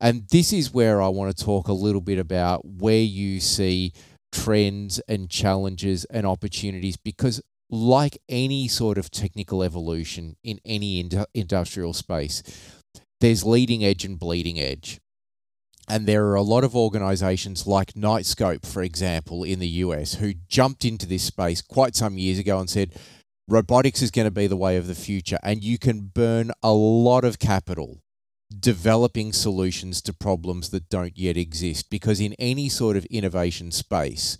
And 0.00 0.26
this 0.30 0.52
is 0.52 0.74
where 0.74 1.00
I 1.00 1.08
want 1.08 1.36
to 1.36 1.44
talk 1.44 1.68
a 1.68 1.72
little 1.72 2.00
bit 2.00 2.18
about 2.18 2.64
where 2.64 3.02
you 3.02 3.40
see 3.40 3.92
trends 4.32 5.00
and 5.08 5.30
challenges 5.30 6.04
and 6.06 6.26
opportunities 6.26 6.96
because 6.96 7.40
like 7.70 8.18
any 8.28 8.68
sort 8.68 8.98
of 8.98 9.10
technical 9.10 9.62
evolution 9.62 10.36
in 10.42 10.58
any 10.64 11.08
industrial 11.32 11.92
space 11.92 12.42
there's 13.20 13.44
leading 13.44 13.84
edge 13.84 14.04
and 14.04 14.18
bleeding 14.18 14.60
edge 14.60 15.00
And 15.88 16.06
there 16.06 16.26
are 16.26 16.34
a 16.34 16.42
lot 16.42 16.64
of 16.64 16.74
organizations 16.74 17.66
like 17.66 17.92
Knightscope, 17.92 18.64
for 18.64 18.82
example, 18.82 19.44
in 19.44 19.58
the 19.58 19.68
US, 19.68 20.14
who 20.14 20.34
jumped 20.48 20.84
into 20.84 21.06
this 21.06 21.24
space 21.24 21.60
quite 21.60 21.94
some 21.94 22.16
years 22.16 22.38
ago 22.38 22.58
and 22.58 22.70
said, 22.70 22.94
robotics 23.48 24.00
is 24.00 24.10
going 24.10 24.26
to 24.26 24.30
be 24.30 24.46
the 24.46 24.56
way 24.56 24.76
of 24.76 24.86
the 24.86 24.94
future. 24.94 25.38
And 25.42 25.62
you 25.62 25.78
can 25.78 26.10
burn 26.14 26.52
a 26.62 26.72
lot 26.72 27.24
of 27.24 27.38
capital 27.38 28.00
developing 28.60 29.32
solutions 29.32 30.00
to 30.02 30.12
problems 30.12 30.70
that 30.70 30.88
don't 30.88 31.18
yet 31.18 31.36
exist. 31.36 31.90
Because 31.90 32.20
in 32.20 32.34
any 32.38 32.68
sort 32.68 32.96
of 32.96 33.04
innovation 33.06 33.70
space, 33.70 34.38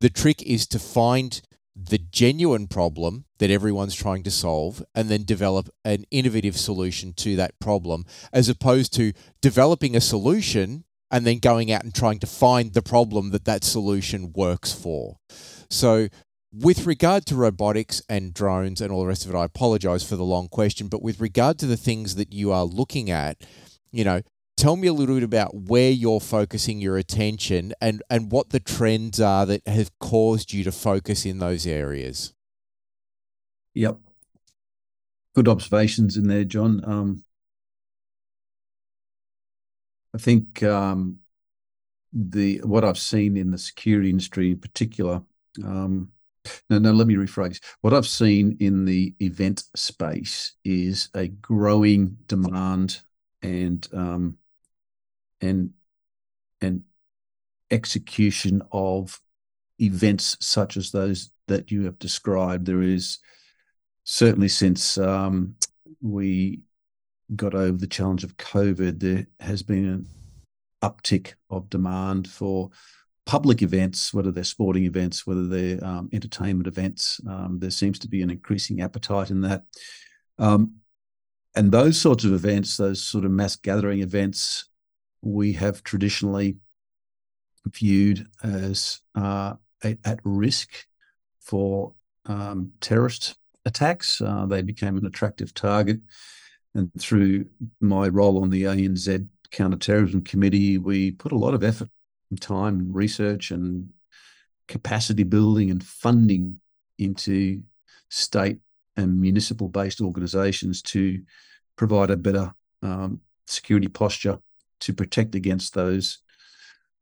the 0.00 0.10
trick 0.10 0.42
is 0.42 0.66
to 0.68 0.78
find 0.78 1.40
the 1.74 1.98
genuine 1.98 2.66
problem 2.66 3.24
that 3.38 3.50
everyone's 3.50 3.94
trying 3.94 4.22
to 4.22 4.30
solve 4.30 4.84
and 4.94 5.08
then 5.08 5.24
develop 5.24 5.68
an 5.84 6.04
innovative 6.10 6.56
solution 6.56 7.12
to 7.14 7.36
that 7.36 7.58
problem 7.58 8.04
as 8.32 8.48
opposed 8.48 8.92
to 8.94 9.12
developing 9.40 9.96
a 9.96 10.00
solution 10.00 10.84
and 11.10 11.26
then 11.26 11.38
going 11.38 11.70
out 11.70 11.84
and 11.84 11.94
trying 11.94 12.18
to 12.18 12.26
find 12.26 12.72
the 12.72 12.82
problem 12.82 13.30
that 13.30 13.44
that 13.44 13.64
solution 13.64 14.32
works 14.34 14.72
for. 14.72 15.18
So 15.70 16.08
with 16.52 16.86
regard 16.86 17.24
to 17.26 17.36
robotics 17.36 18.02
and 18.08 18.34
drones 18.34 18.80
and 18.80 18.92
all 18.92 19.00
the 19.00 19.06
rest 19.06 19.24
of 19.24 19.34
it, 19.34 19.38
I 19.38 19.44
apologize 19.44 20.06
for 20.06 20.16
the 20.16 20.24
long 20.24 20.48
question, 20.48 20.88
but 20.88 21.02
with 21.02 21.20
regard 21.20 21.58
to 21.60 21.66
the 21.66 21.76
things 21.76 22.14
that 22.16 22.32
you 22.32 22.52
are 22.52 22.64
looking 22.64 23.10
at, 23.10 23.38
you 23.90 24.04
know, 24.04 24.22
tell 24.62 24.76
me 24.76 24.86
a 24.86 24.92
little 24.92 25.16
bit 25.16 25.24
about 25.24 25.56
where 25.56 25.90
you're 25.90 26.20
focusing 26.20 26.80
your 26.80 26.96
attention 26.96 27.72
and, 27.80 28.00
and 28.08 28.30
what 28.30 28.50
the 28.50 28.60
trends 28.60 29.20
are 29.20 29.44
that 29.44 29.66
have 29.66 29.90
caused 29.98 30.52
you 30.52 30.62
to 30.62 30.70
focus 30.70 31.26
in 31.26 31.40
those 31.40 31.66
areas. 31.66 32.32
Yep. 33.74 33.98
Good 35.34 35.48
observations 35.48 36.16
in 36.16 36.28
there, 36.28 36.44
John. 36.44 36.80
Um, 36.84 37.24
I 40.14 40.18
think 40.18 40.62
um, 40.62 41.18
the 42.12 42.58
what 42.58 42.84
I've 42.84 42.98
seen 42.98 43.36
in 43.36 43.50
the 43.50 43.58
security 43.58 44.10
industry 44.10 44.52
in 44.52 44.58
particular 44.58 45.22
um, 45.64 46.12
no, 46.70 46.78
no, 46.78 46.92
let 46.92 47.08
me 47.08 47.14
rephrase. 47.14 47.60
What 47.80 47.94
I've 47.94 48.06
seen 48.06 48.56
in 48.60 48.84
the 48.84 49.12
event 49.20 49.64
space 49.74 50.52
is 50.64 51.08
a 51.14 51.28
growing 51.28 52.16
demand 52.26 53.00
and 53.42 53.86
um, 53.92 54.38
and 55.42 55.70
and 56.60 56.82
execution 57.70 58.62
of 58.72 59.20
events 59.78 60.36
such 60.40 60.76
as 60.76 60.90
those 60.90 61.30
that 61.48 61.70
you 61.70 61.84
have 61.84 61.98
described. 61.98 62.66
There 62.66 62.82
is 62.82 63.18
certainly 64.04 64.48
since 64.48 64.96
um, 64.98 65.56
we 66.00 66.60
got 67.34 67.54
over 67.54 67.78
the 67.78 67.86
challenge 67.86 68.24
of 68.24 68.36
COVID, 68.36 69.00
there 69.00 69.26
has 69.40 69.62
been 69.62 69.88
an 69.88 70.06
uptick 70.82 71.34
of 71.50 71.70
demand 71.70 72.28
for 72.28 72.70
public 73.24 73.62
events, 73.62 74.12
whether 74.12 74.30
they're 74.30 74.44
sporting 74.44 74.84
events, 74.84 75.26
whether 75.26 75.46
they're 75.46 75.82
um, 75.84 76.08
entertainment 76.12 76.66
events. 76.66 77.20
Um, 77.28 77.58
there 77.60 77.70
seems 77.70 77.98
to 78.00 78.08
be 78.08 78.22
an 78.22 78.30
increasing 78.30 78.80
appetite 78.80 79.30
in 79.30 79.40
that. 79.42 79.64
Um, 80.38 80.74
and 81.54 81.70
those 81.70 82.00
sorts 82.00 82.24
of 82.24 82.32
events, 82.32 82.76
those 82.76 83.02
sort 83.02 83.24
of 83.24 83.30
mass 83.30 83.56
gathering 83.56 84.00
events, 84.00 84.64
we 85.22 85.52
have 85.54 85.82
traditionally 85.82 86.56
viewed 87.66 88.26
as 88.42 89.00
uh, 89.14 89.54
at 89.82 90.20
risk 90.24 90.70
for 91.40 91.94
um, 92.26 92.72
terrorist 92.80 93.36
attacks. 93.64 94.20
Uh, 94.20 94.46
they 94.46 94.62
became 94.62 94.96
an 94.96 95.06
attractive 95.06 95.54
target. 95.54 96.00
And 96.74 96.90
through 96.98 97.46
my 97.80 98.08
role 98.08 98.42
on 98.42 98.50
the 98.50 98.64
ANZ 98.64 99.28
Counterterrorism 99.50 100.22
Committee, 100.22 100.78
we 100.78 101.12
put 101.12 101.32
a 101.32 101.38
lot 101.38 101.54
of 101.54 101.62
effort 101.62 101.88
time 102.40 102.80
and 102.80 102.94
research 102.94 103.50
and 103.50 103.90
capacity 104.66 105.22
building 105.22 105.70
and 105.70 105.84
funding 105.84 106.58
into 106.98 107.62
state 108.08 108.58
and 108.96 109.20
municipal 109.20 109.68
based 109.68 110.00
organizations 110.00 110.82
to 110.82 111.22
provide 111.76 112.10
a 112.10 112.16
better 112.16 112.54
um, 112.82 113.20
security 113.46 113.88
posture 113.88 114.38
to 114.82 114.92
protect 114.92 115.34
against 115.34 115.74
those 115.74 116.18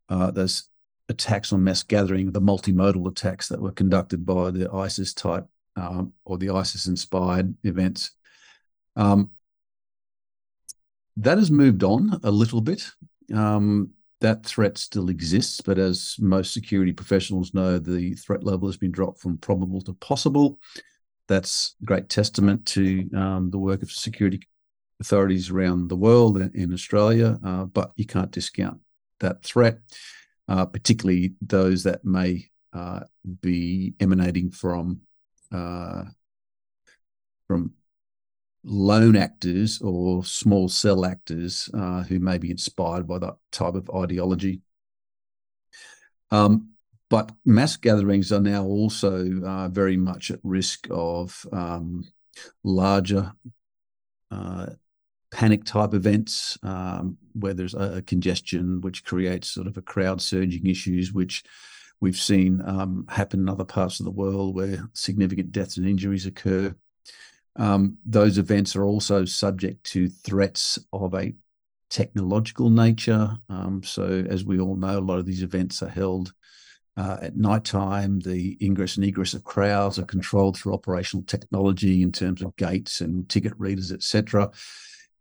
uh, 0.08 0.30
those 0.30 0.68
attacks 1.08 1.52
on 1.52 1.64
mass 1.64 1.82
gathering, 1.82 2.32
the 2.32 2.40
multimodal 2.40 3.08
attacks 3.08 3.48
that 3.48 3.60
were 3.60 3.72
conducted 3.72 4.24
by 4.24 4.50
the 4.50 4.70
ISIS 4.72 5.12
type 5.12 5.46
um, 5.76 6.12
or 6.24 6.38
the 6.38 6.50
ISIS 6.50 6.86
inspired 6.86 7.54
events. 7.64 8.12
Um, 8.96 9.30
that 11.16 11.38
has 11.38 11.50
moved 11.50 11.84
on 11.84 12.18
a 12.22 12.30
little 12.30 12.60
bit. 12.60 12.90
Um, 13.34 13.90
that 14.20 14.44
threat 14.44 14.76
still 14.78 15.08
exists, 15.08 15.60
but 15.60 15.78
as 15.78 16.16
most 16.18 16.52
security 16.52 16.92
professionals 16.92 17.54
know, 17.54 17.78
the 17.78 18.14
threat 18.14 18.44
level 18.44 18.68
has 18.68 18.76
been 18.76 18.92
dropped 18.92 19.20
from 19.20 19.38
probable 19.38 19.80
to 19.82 19.94
possible. 19.94 20.60
That's 21.28 21.76
great 21.84 22.08
testament 22.08 22.66
to 22.66 23.08
um, 23.16 23.50
the 23.50 23.58
work 23.58 23.82
of 23.82 23.90
security 23.90 24.40
authorities 25.00 25.50
around 25.50 25.88
the 25.88 25.96
world 25.96 26.36
and 26.36 26.54
in 26.54 26.72
Australia, 26.72 27.38
uh, 27.44 27.64
but 27.64 27.92
you 27.96 28.06
can't 28.06 28.30
discount 28.30 28.80
that 29.20 29.42
threat, 29.42 29.78
uh, 30.48 30.66
particularly 30.66 31.34
those 31.40 31.82
that 31.84 32.04
may 32.04 32.50
uh, 32.72 33.00
be 33.40 33.94
emanating 34.00 34.50
from 34.50 35.00
uh, 35.52 36.04
from 37.48 37.72
lone 38.62 39.16
actors 39.16 39.80
or 39.80 40.24
small 40.24 40.68
cell 40.68 41.04
actors 41.04 41.68
uh, 41.74 42.02
who 42.02 42.20
may 42.20 42.38
be 42.38 42.50
inspired 42.50 43.08
by 43.08 43.18
that 43.18 43.36
type 43.50 43.74
of 43.74 43.90
ideology. 43.94 44.60
Um, 46.30 46.70
but 47.08 47.32
mass 47.44 47.76
gatherings 47.76 48.30
are 48.30 48.40
now 48.40 48.64
also 48.64 49.42
uh, 49.42 49.68
very 49.68 49.96
much 49.96 50.30
at 50.30 50.38
risk 50.44 50.86
of 50.90 51.44
um, 51.52 52.04
larger 52.62 53.32
uh, 54.30 54.66
panic 55.30 55.64
type 55.64 55.94
events 55.94 56.58
um, 56.62 57.16
where 57.34 57.54
there's 57.54 57.74
a, 57.74 57.98
a, 57.98 58.02
congestion 58.02 58.80
which 58.80 59.04
creates 59.04 59.48
sort 59.48 59.68
of 59.68 59.76
a 59.76 59.82
crowd 59.82 60.20
surging 60.20 60.66
issues 60.66 61.12
which 61.12 61.44
we've 62.00 62.16
seen 62.16 62.60
um, 62.66 63.06
happen 63.08 63.40
in 63.40 63.48
other 63.48 63.64
parts 63.64 64.00
of 64.00 64.04
the 64.04 64.10
world 64.10 64.54
where 64.54 64.82
significant 64.92 65.52
deaths 65.52 65.76
and 65.76 65.86
injuries 65.86 66.26
occur 66.26 66.74
um, 67.56 67.98
those 68.06 68.38
events 68.38 68.76
are 68.76 68.84
also 68.84 69.24
subject 69.24 69.84
to 69.84 70.08
threats 70.08 70.78
of 70.92 71.14
a 71.14 71.34
technological 71.90 72.70
nature. 72.70 73.36
Um, 73.48 73.82
so, 73.82 74.24
as 74.28 74.44
we 74.44 74.60
all 74.60 74.76
know, 74.76 74.98
a 74.98 75.00
lot 75.00 75.18
of 75.18 75.26
these 75.26 75.42
events 75.42 75.82
are 75.82 75.88
held 75.88 76.32
uh, 76.96 77.18
at 77.20 77.36
night 77.36 77.64
time. 77.64 78.20
The 78.20 78.56
ingress 78.62 78.96
and 78.96 79.04
egress 79.04 79.34
of 79.34 79.44
crowds 79.44 79.98
are 79.98 80.04
controlled 80.04 80.56
through 80.56 80.74
operational 80.74 81.24
technology 81.24 82.02
in 82.02 82.12
terms 82.12 82.42
of 82.42 82.56
gates 82.56 83.00
and 83.00 83.28
ticket 83.28 83.52
readers, 83.58 83.92
etc. 83.92 84.50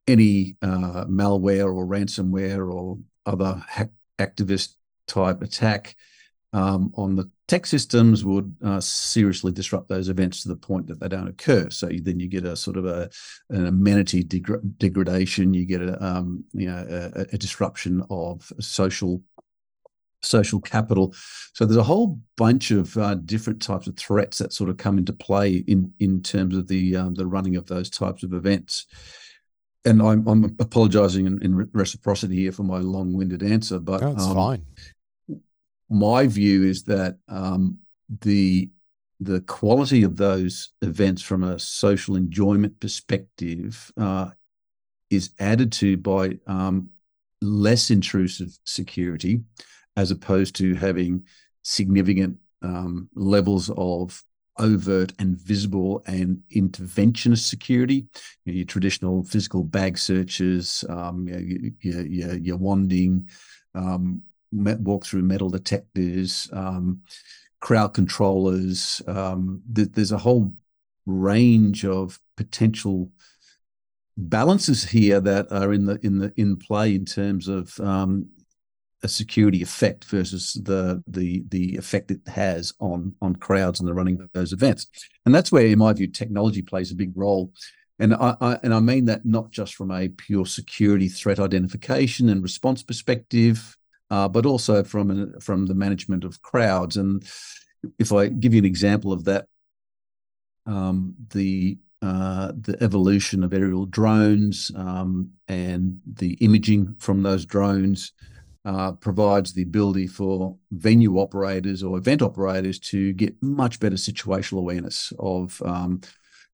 Any 0.10 0.58
uh, 0.62 1.06
malware 1.06 1.74
or 1.74 1.86
ransomware 1.86 2.72
or 2.74 2.98
other 3.26 3.64
hack- 3.68 3.92
activist 4.18 4.76
type 5.08 5.42
attack 5.42 5.96
um, 6.54 6.92
on 6.96 7.16
the 7.16 7.30
tech 7.48 7.66
systems 7.66 8.26
would 8.26 8.56
uh, 8.64 8.80
seriously 8.80 9.52
disrupt 9.52 9.88
those 9.88 10.10
events 10.10 10.44
to 10.44 10.50
the 10.50 10.56
point 10.56 10.88
that 10.88 11.00
they 11.00 11.08
don't 11.08 11.28
occur. 11.28 11.70
So 11.70 11.90
then 12.02 12.20
you 12.20 12.28
get 12.28 12.46
a 12.46 12.56
sort 12.56 12.78
of 12.78 12.86
a 12.86 13.10
an 13.50 13.66
amenity 13.68 14.24
degradation. 14.24 15.54
You 15.54 15.66
get 15.66 15.82
a 15.82 16.04
um, 16.04 16.44
you 16.54 16.68
know 16.68 17.12
a, 17.16 17.22
a, 17.34 17.38
disruption 17.38 18.04
of 18.10 18.52
social 18.60 19.22
social 20.22 20.60
capital. 20.60 21.14
So 21.54 21.66
there's 21.66 21.78
a 21.78 21.84
whole 21.84 22.20
bunch 22.36 22.72
of 22.72 22.98
uh, 22.98 23.16
different 23.16 23.62
types 23.62 23.88
of 23.88 23.98
threats 23.98 24.40
that 24.40 24.54
sort 24.54 24.70
of 24.70 24.78
come 24.78 24.98
into 24.98 25.14
play 25.14 25.58
in 25.68 25.94
in 26.00 26.22
terms 26.22 26.56
of 26.56 26.68
the 26.68 26.96
um, 26.96 27.14
the 27.14 27.28
running 27.28 27.56
of 27.56 27.68
those 27.68 27.90
types 27.90 28.24
of 28.24 28.34
events. 28.34 28.86
And 29.86 30.02
I'm, 30.02 30.28
I'm 30.28 30.44
apologising 30.60 31.26
in, 31.26 31.42
in, 31.42 31.70
reciprocity 31.72 32.36
here 32.36 32.52
for 32.52 32.64
my 32.64 32.80
long-winded 32.80 33.44
answer, 33.44 33.80
but 33.80 34.02
no, 34.02 34.12
it's 34.12 34.26
um, 34.26 34.36
fine. 34.36 34.66
my 35.90 36.28
view 36.28 36.64
is 36.64 36.84
that 36.84 37.18
um, 37.28 37.78
the 38.22 38.70
the 39.22 39.42
quality 39.42 40.04
of 40.04 40.16
those 40.16 40.70
events 40.82 41.22
from 41.22 41.44
a 41.44 41.60
social 41.60 42.16
enjoyment 42.16 42.80
perspective 42.80 43.92
uh, 43.98 44.30
is 45.10 45.32
added 45.40 45.72
to 45.74 45.98
by 45.98 46.38
um, 46.48 46.90
less 47.42 47.92
intrusive 47.92 48.58
security, 48.64 49.42
as 49.98 50.12
opposed 50.12 50.56
to 50.56 50.74
having 50.76 51.26
significant 51.64 52.38
um, 52.62 53.10
levels 53.16 53.70
of 53.76 54.24
overt 54.60 55.14
and 55.20 55.40
visible 55.40 56.04
and 56.06 56.42
interventionist 56.56 57.48
security. 57.48 58.06
You 58.46 58.54
know, 58.54 58.58
your 58.58 58.66
traditional 58.66 59.24
physical 59.24 59.64
bag 59.64 59.98
searches, 59.98 60.84
um, 60.90 61.28
your, 61.28 62.04
your, 62.04 62.36
your, 62.36 62.58
wanding, 62.58 63.28
um, 63.74 64.22
walk 64.52 65.06
through 65.06 65.24
metal 65.24 65.50
detectors, 65.50 66.50
um, 66.54 67.02
crowd 67.60 67.94
controllers. 67.94 69.02
Um, 69.08 69.62
th- 69.74 69.90
there's 69.94 70.12
a 70.12 70.18
whole 70.18 70.54
range 71.06 71.86
of 71.86 72.20
potential 72.38 73.12
balances 74.18 74.84
here 74.84 75.22
that 75.22 75.52
are 75.52 75.74
in 75.74 75.86
the 75.86 76.00
in 76.04 76.20
the 76.20 76.34
in 76.36 76.58
play 76.58 76.94
in 76.94 77.06
terms 77.06 77.48
of 77.48 77.80
um, 77.80 78.28
a 79.04 79.08
security 79.08 79.62
effect 79.62 80.06
versus 80.06 80.60
the 80.64 81.02
the 81.08 81.44
the 81.50 81.78
effect 81.78 82.12
it 82.12 82.22
has 82.28 82.74
on 82.80 83.16
on 83.22 83.36
crowds 83.36 83.80
and 83.80 83.88
the 83.88 83.94
running 83.94 84.22
of 84.22 84.30
those 84.34 84.54
events. 84.54 84.88
And 85.26 85.34
that's 85.34 85.52
where, 85.52 85.66
in 85.66 85.80
my 85.80 85.94
view, 85.94 86.08
technology 86.08 86.62
plays 86.62 86.92
a 86.92 86.96
big 86.96 87.12
role. 87.16 87.52
And 88.00 88.14
I, 88.14 88.36
I, 88.40 88.60
and 88.64 88.74
I 88.74 88.80
mean 88.80 89.06
that 89.06 89.26
not 89.26 89.52
just 89.52 89.76
from 89.76 89.92
a 89.92 90.08
pure 90.08 90.46
security 90.46 91.10
threat 91.10 91.40
identification 91.40 92.30
and 92.30 92.42
response 92.42 92.82
perspective, 92.82 93.76
uh, 94.10 94.28
but 94.30 94.46
also 94.46 94.84
from 94.84 95.12
an, 95.12 95.40
from 95.42 95.66
the 95.66 95.76
management 95.76 96.24
of 96.24 96.42
crowds. 96.42 96.96
And 96.96 97.24
if 97.98 98.14
I 98.14 98.28
give 98.28 98.54
you 98.54 98.60
an 98.60 98.66
example 98.66 99.12
of 99.12 99.26
that, 99.26 99.48
um, 100.66 101.16
the 101.32 101.78
uh, 102.02 102.54
the 102.62 102.82
evolution 102.82 103.44
of 103.44 103.54
aerial 103.54 103.86
drones 103.86 104.72
um, 104.76 105.30
and 105.50 106.00
the 106.14 106.34
imaging 106.36 106.96
from 106.98 107.24
those 107.24 107.46
drones 107.46 108.14
uh, 108.66 108.92
provides 108.94 109.54
the 109.54 109.64
ability 109.64 110.08
for 110.08 110.58
venue 110.72 111.18
operators 111.18 111.82
or 111.84 111.98
event 111.98 112.22
operators 112.22 112.78
to 112.80 113.14
get 113.14 113.36
much 113.42 113.80
better 113.80 113.96
situational 113.96 114.60
awareness 114.60 115.14
of 115.20 115.62
um, 115.66 116.02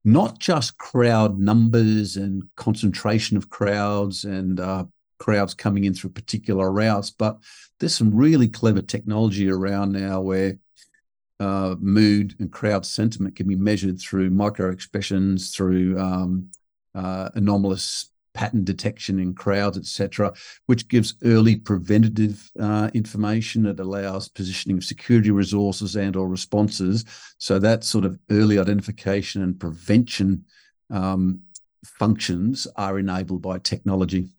not 0.04 0.38
just 0.40 0.78
crowd 0.78 1.40
numbers 1.40 2.16
and 2.16 2.44
concentration 2.56 3.38
of 3.38 3.50
crowds 3.50 4.24
and 4.24 4.60
uh, 4.60 4.86
crowds 5.18 5.54
coming 5.56 5.86
in 5.86 5.94
through 5.94 6.12
particular 6.12 6.72
routes, 6.72 7.10
but 7.10 7.40
there's 7.80 7.96
some 7.96 8.16
really 8.16 8.48
clever 8.48 8.82
technology 8.82 9.50
around 9.50 9.92
now 9.92 10.22
where 10.22 10.58
uh, 11.40 11.76
mood 11.80 12.36
and 12.40 12.52
crowd 12.52 12.86
sentiment 12.86 13.36
can 13.36 13.48
be 13.48 13.56
measured 13.56 14.00
through 14.00 14.30
micro 14.30 14.72
expressions, 14.72 15.54
through 15.54 16.00
um, 16.00 16.50
uh, 16.94 17.30
anomalous 17.34 18.10
pattern 18.36 18.64
detection 18.64 19.18
in 19.18 19.34
crowds, 19.34 19.78
etc., 19.78 20.32
which 20.68 20.88
gives 20.88 21.16
early 21.24 21.56
preventative 21.56 22.52
uh, 22.60 22.92
information. 22.94 23.66
It 23.66 23.80
allows 23.80 24.30
positioning 24.30 24.78
of 24.78 24.84
security 24.84 25.32
resources 25.32 25.96
and 25.96 26.16
or 26.16 26.28
responses. 26.28 27.06
So 27.40 27.58
that 27.60 27.84
sort 27.84 28.06
of 28.06 28.20
early 28.30 28.60
identification 28.60 29.42
and 29.42 29.60
prevention 29.60 30.46
um, 30.92 31.40
functions 31.84 32.68
are 32.76 33.00
enabled 33.00 33.42
by 33.42 33.58
technology. 33.60 34.30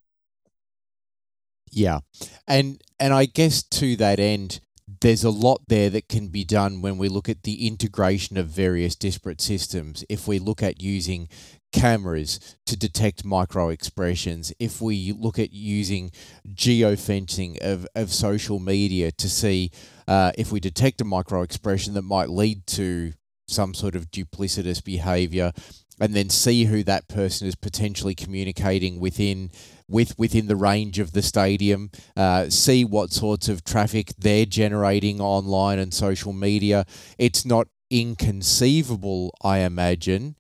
Yeah, 1.73 2.01
and 2.47 2.81
and 3.01 3.13
I 3.13 3.25
guess 3.27 3.63
to 3.63 3.97
that 3.97 4.21
end, 4.21 4.61
there's 5.01 5.25
a 5.25 5.31
lot 5.31 5.63
there 5.69 5.91
that 5.91 6.09
can 6.09 6.29
be 6.29 6.45
done 6.45 6.81
when 6.81 6.97
we 6.97 7.09
look 7.09 7.29
at 7.29 7.43
the 7.43 7.67
integration 7.67 8.37
of 8.37 8.47
various 8.47 8.95
disparate 8.95 9.41
systems. 9.41 10.05
If 10.09 10.29
we 10.29 10.39
look 10.39 10.63
at 10.63 10.81
using 10.81 11.29
cameras 11.73 12.57
to 12.67 12.77
detect 12.77 13.25
micro 13.25 13.69
expressions, 13.69 14.53
if 14.59 14.81
we 14.81 15.13
look 15.13 15.39
at 15.39 15.53
using 15.53 16.11
geofencing 16.55 17.59
of, 17.59 17.87
of 17.95 18.13
social 18.13 18.59
media 18.59 19.13
to 19.13 19.29
see 19.29 19.71
uh, 20.09 20.33
if 20.39 20.53
we 20.53 20.61
detect 20.61 21.01
a 21.01 21.05
micro 21.05 21.43
expression 21.43 21.95
that 21.95 22.03
might 22.03 22.31
lead 22.31 22.67
to 22.67 23.13
some 23.49 23.75
sort 23.75 23.95
of 23.95 24.11
duplicitous 24.11 24.83
behavior, 24.83 25.53
and 26.01 26.15
then 26.15 26.29
see 26.29 26.65
who 26.65 26.83
that 26.83 27.09
person 27.09 27.49
is 27.49 27.55
potentially 27.55 28.15
communicating 28.15 29.01
within 29.01 29.51
with 29.89 30.19
within 30.19 30.47
the 30.47 30.57
range 30.57 30.99
of 30.99 31.13
the 31.13 31.23
stadium, 31.23 31.91
uh, 32.17 32.51
see 32.51 32.85
what 32.85 33.13
sorts 33.13 33.49
of 33.49 33.65
traffic 33.65 34.13
they're 34.19 34.45
generating 34.45 35.21
online 35.21 35.79
and 35.79 35.95
social 35.95 36.33
media. 36.33 36.85
It's 37.19 37.47
not 37.47 37.69
inconceivable, 37.91 39.33
I 39.43 39.59
imagine, 39.59 40.37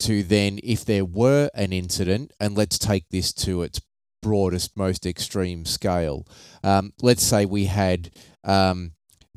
to 0.00 0.22
then, 0.22 0.60
if 0.62 0.84
there 0.84 1.04
were 1.04 1.50
an 1.54 1.72
incident, 1.72 2.32
and 2.40 2.56
let's 2.56 2.78
take 2.78 3.08
this 3.10 3.32
to 3.34 3.62
its 3.62 3.80
broadest, 4.22 4.76
most 4.76 5.06
extreme 5.06 5.64
scale. 5.64 6.26
Um, 6.62 6.92
let's 7.00 7.22
say 7.22 7.44
we 7.44 7.66
had 7.66 8.10
um, 8.44 8.92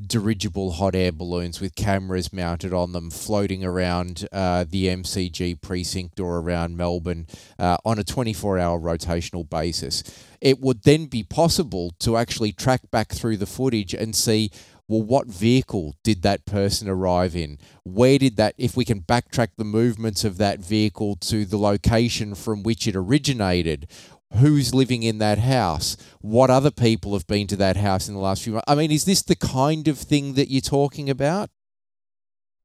dirigible 0.08 0.74
hot 0.74 0.96
air 0.96 1.12
balloons 1.12 1.62
with 1.62 1.76
cameras 1.76 2.34
mounted 2.34 2.74
on 2.74 2.92
them 2.92 3.10
floating 3.10 3.64
around 3.64 4.28
uh, 4.32 4.66
the 4.68 4.88
MCG 4.88 5.62
precinct 5.62 6.20
or 6.20 6.40
around 6.40 6.78
Melbourne 6.78 7.28
uh, 7.60 7.78
on 7.86 8.00
a 8.00 8.04
24 8.04 8.60
hour 8.60 8.80
rotational 8.80 9.48
basis. 9.48 10.04
It 10.40 10.60
would 10.60 10.84
then 10.84 11.06
be 11.06 11.24
possible 11.24 11.94
to 12.00 12.18
actually 12.18 12.52
track 12.52 12.90
back 12.90 13.10
through 13.10 13.38
the 13.38 13.46
footage 13.46 13.94
and 13.94 14.16
see 14.16 14.52
well, 14.92 15.02
what 15.02 15.28
vehicle 15.28 15.96
did 16.04 16.22
that 16.24 16.46
person 16.46 16.90
arrive 16.90 17.34
in? 17.34 17.58
Where 17.86 18.20
did 18.20 18.36
that, 18.36 18.56
if 18.58 18.76
we 18.76 18.84
can 18.84 19.00
backtrack 19.00 19.52
the 19.56 19.64
movements 19.64 20.26
of 20.26 20.38
that 20.40 20.60
vehicle 20.60 21.16
to 21.22 21.46
the 21.46 21.58
location 21.58 22.36
from 22.36 22.62
which 22.62 22.86
it 22.88 22.96
originated, 22.98 23.88
who's 24.34 24.76
living 24.76 25.04
in 25.04 25.18
that 25.20 25.38
house, 25.38 25.96
what 26.20 26.50
other 26.50 26.72
people 26.72 27.14
have 27.14 27.26
been 27.26 27.48
to 27.48 27.56
that 27.56 27.78
house 27.78 28.10
in 28.10 28.16
the 28.16 28.20
last 28.20 28.44
few 28.44 28.52
months. 28.52 28.66
I 28.68 28.76
mean, 28.76 28.92
is 28.92 29.06
this 29.06 29.22
the 29.22 29.38
kind 29.38 29.88
of 29.88 29.98
thing 29.98 30.34
that 30.34 30.52
you're 30.52 30.60
talking 30.60 31.10
about? 31.10 31.50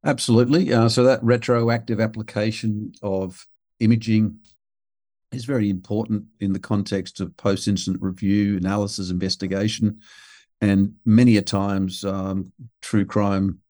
Absolutely. 0.05 0.73
Uh, 0.73 0.89
so 0.89 1.05
that 1.05 1.23
retroactive 1.23 2.01
application 2.01 2.91
of 3.03 3.47
imaging 3.79 4.41
is 5.31 5.45
very 5.45 5.71
important 5.71 6.25
in 6.41 6.53
the 6.53 6.59
context 6.59 7.21
of 7.21 7.37
post-incident 7.37 8.03
review, 8.03 8.57
analysis, 8.57 9.11
investigation, 9.11 10.01
and 10.61 10.95
many 11.05 11.37
a 11.37 11.43
times 11.43 12.05
um, 12.05 12.53
true 12.81 13.05
crime 13.05 13.61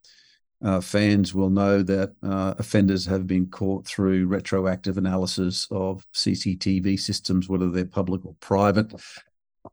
uh, 0.64 0.80
fans 0.80 1.34
will 1.34 1.50
know 1.50 1.82
that 1.82 2.14
uh, 2.22 2.54
offenders 2.58 3.04
have 3.04 3.26
been 3.26 3.46
caught 3.46 3.86
through 3.86 4.26
retroactive 4.26 4.96
analysis 4.96 5.66
of 5.70 6.06
CCTV 6.14 6.98
systems, 6.98 7.48
whether 7.48 7.70
they're 7.70 7.84
public 7.84 8.24
or 8.24 8.34
private. 8.40 8.92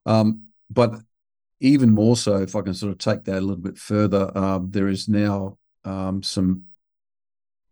Um, 0.06 0.48
but 0.70 0.96
even 1.62 1.92
more 1.92 2.18
so, 2.18 2.38
if 2.38 2.56
I 2.56 2.62
can 2.62 2.74
sort 2.74 2.92
of 2.92 2.98
take 2.98 3.24
that 3.26 3.38
a 3.38 3.42
little 3.42 3.56
bit 3.56 3.78
further, 3.78 4.36
um, 4.38 4.72
there 4.72 4.90
is 4.90 5.08
now 5.08 5.58
um, 5.86 6.22
some 6.22 6.64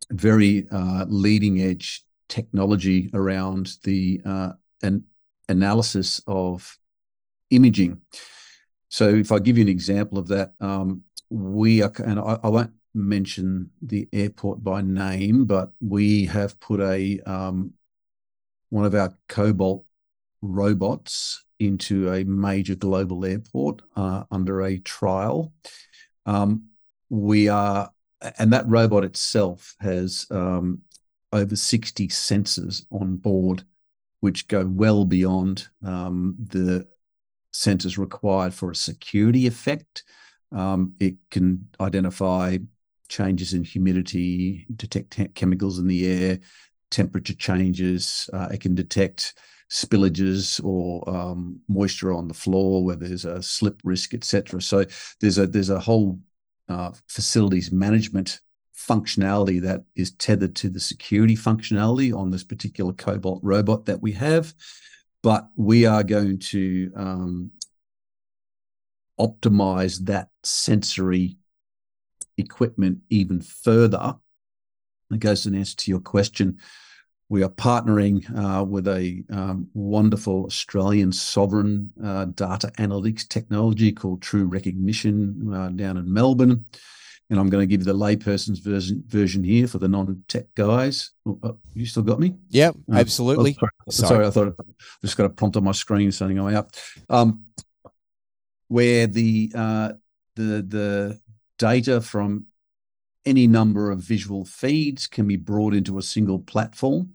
very 0.10 0.68
uh, 0.72 1.06
leading 1.08 1.62
edge 1.62 2.06
technology 2.30 3.10
around 3.14 3.74
the 3.84 4.22
uh, 4.26 4.52
an 4.84 5.04
analysis 5.50 6.22
of 6.28 6.78
imaging. 7.50 8.00
So, 8.92 9.08
if 9.08 9.32
I 9.32 9.40
give 9.40 9.58
you 9.58 9.64
an 9.64 9.70
example 9.70 10.18
of 10.18 10.28
that, 10.28 10.52
um, 10.60 11.04
we 11.30 11.82
are, 11.82 11.92
and 12.04 12.20
I, 12.20 12.38
I 12.44 12.50
won't 12.50 12.74
mention 12.94 13.70
the 13.82 14.10
airport 14.12 14.66
by 14.66 14.82
name, 14.82 15.46
but 15.46 15.72
we 15.80 16.26
have 16.26 16.60
put 16.60 16.82
a 16.82 17.22
um, 17.22 17.72
one 18.70 18.84
of 18.84 18.94
our 18.94 19.14
Cobalt 19.30 19.86
robots 20.42 21.46
into 21.58 22.12
a 22.12 22.26
major 22.26 22.76
global 22.76 23.24
airport 23.24 23.82
uh, 23.96 24.26
under 24.30 24.62
a 24.62 24.78
trial. 24.80 25.54
Um, 26.26 26.66
we 27.10 27.48
are, 27.48 27.92
and 28.38 28.52
that 28.52 28.68
robot 28.68 29.06
itself 29.06 29.74
has 29.80 30.28
um, 30.32 30.82
over 31.32 31.56
60 31.56 32.10
sensors 32.10 32.86
on 32.92 33.16
board, 33.16 33.64
which 34.20 34.50
go 34.50 34.66
well 34.66 35.06
beyond 35.06 35.70
um, 35.82 36.36
the 36.38 36.88
sensors 37.54 37.98
required 37.98 38.54
for 38.54 38.72
a 38.72 38.76
security 38.76 39.48
effect. 39.48 40.04
Um, 40.52 40.94
it 41.00 41.16
can 41.30 41.68
identify 41.80 42.58
changes 43.10 43.54
in 43.54 43.64
humidity, 43.64 44.66
detect 44.76 45.36
chemicals 45.36 45.80
in 45.80 45.88
the 45.88 46.08
air, 46.08 46.40
temperature 46.90 47.34
changes. 47.34 48.30
Uh, 48.34 48.50
it 48.52 48.62
can 48.62 48.76
detect 48.76 49.34
spillages 49.70 50.64
or 50.64 51.10
um, 51.10 51.60
moisture 51.68 52.14
on 52.14 52.28
the 52.28 52.34
floor 52.34 52.84
where 52.84 52.96
there's 52.98 53.26
a 53.26 53.42
slip 53.42 53.80
risk, 53.84 54.14
etc. 54.14 54.62
So 54.62 54.86
there's 55.20 55.38
a 55.38 55.48
there's 55.48 55.70
a 55.70 55.80
whole 55.80 56.20
uh, 56.70 56.92
facilities 57.08 57.72
management 57.72 58.42
functionality 58.78 59.62
that 59.62 59.84
is 59.96 60.12
tethered 60.12 60.56
to 60.56 60.70
the 60.70 60.80
security 60.80 61.36
functionality 61.36 62.16
on 62.16 62.32
this 62.32 62.44
particular 62.44 62.94
Cobalt 62.94 63.40
robot 63.44 63.86
that 63.86 64.02
we 64.02 64.12
have. 64.14 64.54
But 65.24 65.50
we 65.56 65.86
are 65.86 66.04
going 66.04 66.40
to 66.40 66.92
um, 66.96 67.52
optimize 69.20 70.00
that 70.06 70.30
sensory 70.44 71.38
equipment 72.38 73.00
even 73.10 73.42
further. 73.42 74.16
It 75.12 75.20
goes 75.20 75.44
to 75.44 75.56
answer 75.56 75.76
to 75.78 75.92
your 75.92 76.00
question. 76.00 76.60
We 77.30 77.44
are 77.44 77.50
partnering 77.50 78.26
uh, 78.36 78.64
with 78.66 78.88
a 78.88 79.24
um, 79.30 79.70
wonderful 79.74 80.46
Australian 80.46 81.14
sovereign 81.14 81.92
uh, 82.04 82.26
data 82.26 82.72
analytics 82.78 83.28
technology 83.28 83.92
called 83.92 84.22
True 84.22 84.46
Recognition 84.46 85.54
uh, 85.54 85.70
down 85.70 85.98
in 85.98 86.12
Melbourne. 86.12 86.66
And 87.32 87.40
I'm 87.40 87.50
going 87.50 87.62
to 87.62 87.66
give 87.66 87.80
you 87.80 87.86
the 87.86 87.98
layperson's 87.98 88.60
version, 88.60 89.04
version 89.08 89.42
here 89.42 89.66
for 89.66 89.78
the 89.78 89.88
non-tech 89.88 90.54
guys. 90.54 91.12
Oh, 91.26 91.40
oh, 91.44 91.58
you 91.74 91.86
still 91.86 92.04
got 92.04 92.20
me? 92.20 92.36
Yeah, 92.50 92.72
uh, 92.92 92.98
absolutely. 92.98 93.58
Oh, 93.62 93.68
sorry. 93.90 94.08
sorry. 94.08 94.28
I 94.28 94.30
thought 94.32 94.54
I 94.60 94.64
just 95.02 95.16
got 95.16 95.28
a 95.28 95.30
prompt 95.30 95.56
on 95.56 95.64
my 95.64 95.72
screen 95.72 96.12
saying 96.12 96.36
going 96.36 96.56
up. 96.56 96.72
Um, 97.10 97.46
where 98.68 99.08
the 99.08 99.50
uh, 99.56 99.94
the 100.36 100.62
the 100.62 101.20
data 101.58 102.02
from 102.02 102.48
any 103.26 103.48
number 103.48 103.92
of 103.92 104.00
visual 104.00 104.44
feeds 104.44 105.08
can 105.08 105.26
be 105.26 105.38
brought 105.38 105.74
into 105.74 106.00
a 106.00 106.04
single 106.04 106.40
platform. 106.40 107.14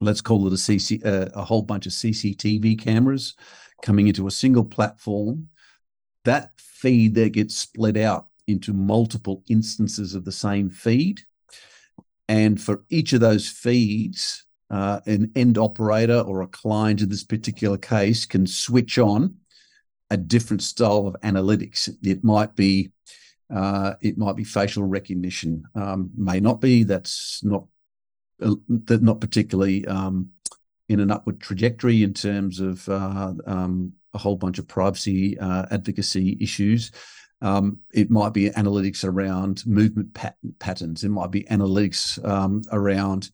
Let's 0.00 0.22
call 0.22 0.46
it 0.46 0.54
a 0.54 0.56
CC, 0.56 1.04
uh, 1.04 1.28
a 1.34 1.44
whole 1.44 1.62
bunch 1.62 1.84
of 1.84 1.92
CCTV 1.92 2.78
cameras 2.78 3.34
coming 3.82 4.08
into 4.08 4.26
a 4.26 4.30
single 4.30 4.64
platform 4.64 5.48
that 6.24 6.52
feed 6.58 7.14
there 7.14 7.28
gets 7.28 7.56
split 7.56 7.96
out 7.98 8.28
into 8.48 8.72
multiple 8.72 9.44
instances 9.48 10.14
of 10.14 10.24
the 10.24 10.32
same 10.32 10.70
feed. 10.70 11.20
And 12.28 12.60
for 12.60 12.84
each 12.90 13.12
of 13.12 13.20
those 13.20 13.48
feeds, 13.48 14.44
uh, 14.70 15.00
an 15.06 15.30
end 15.34 15.56
operator 15.56 16.20
or 16.20 16.42
a 16.42 16.48
client 16.48 17.00
in 17.00 17.08
this 17.08 17.24
particular 17.24 17.78
case 17.78 18.26
can 18.26 18.46
switch 18.46 18.98
on 18.98 19.36
a 20.10 20.16
different 20.16 20.62
style 20.62 21.06
of 21.06 21.16
analytics. 21.22 21.88
It 22.02 22.24
might 22.24 22.56
be 22.56 22.90
uh, 23.54 23.94
it 24.02 24.18
might 24.18 24.36
be 24.36 24.44
facial 24.44 24.84
recognition, 24.84 25.64
um, 25.74 26.10
may 26.14 26.38
not 26.38 26.60
be. 26.60 26.82
That's 26.82 27.42
not 27.42 27.64
uh, 28.42 28.56
that 28.84 29.02
not 29.02 29.20
particularly 29.20 29.86
um, 29.86 30.30
in 30.88 31.00
an 31.00 31.10
upward 31.10 31.40
trajectory 31.40 32.02
in 32.02 32.12
terms 32.12 32.60
of 32.60 32.86
uh, 32.88 33.32
um, 33.46 33.92
a 34.12 34.18
whole 34.18 34.36
bunch 34.36 34.58
of 34.58 34.68
privacy 34.68 35.38
uh, 35.38 35.64
advocacy 35.70 36.36
issues. 36.40 36.92
Um, 37.40 37.78
it 37.92 38.10
might 38.10 38.32
be 38.32 38.50
analytics 38.50 39.04
around 39.04 39.64
movement 39.66 40.14
pat- 40.14 40.36
patterns. 40.58 41.04
It 41.04 41.10
might 41.10 41.30
be 41.30 41.44
analytics 41.44 42.22
um, 42.26 42.62
around 42.72 43.30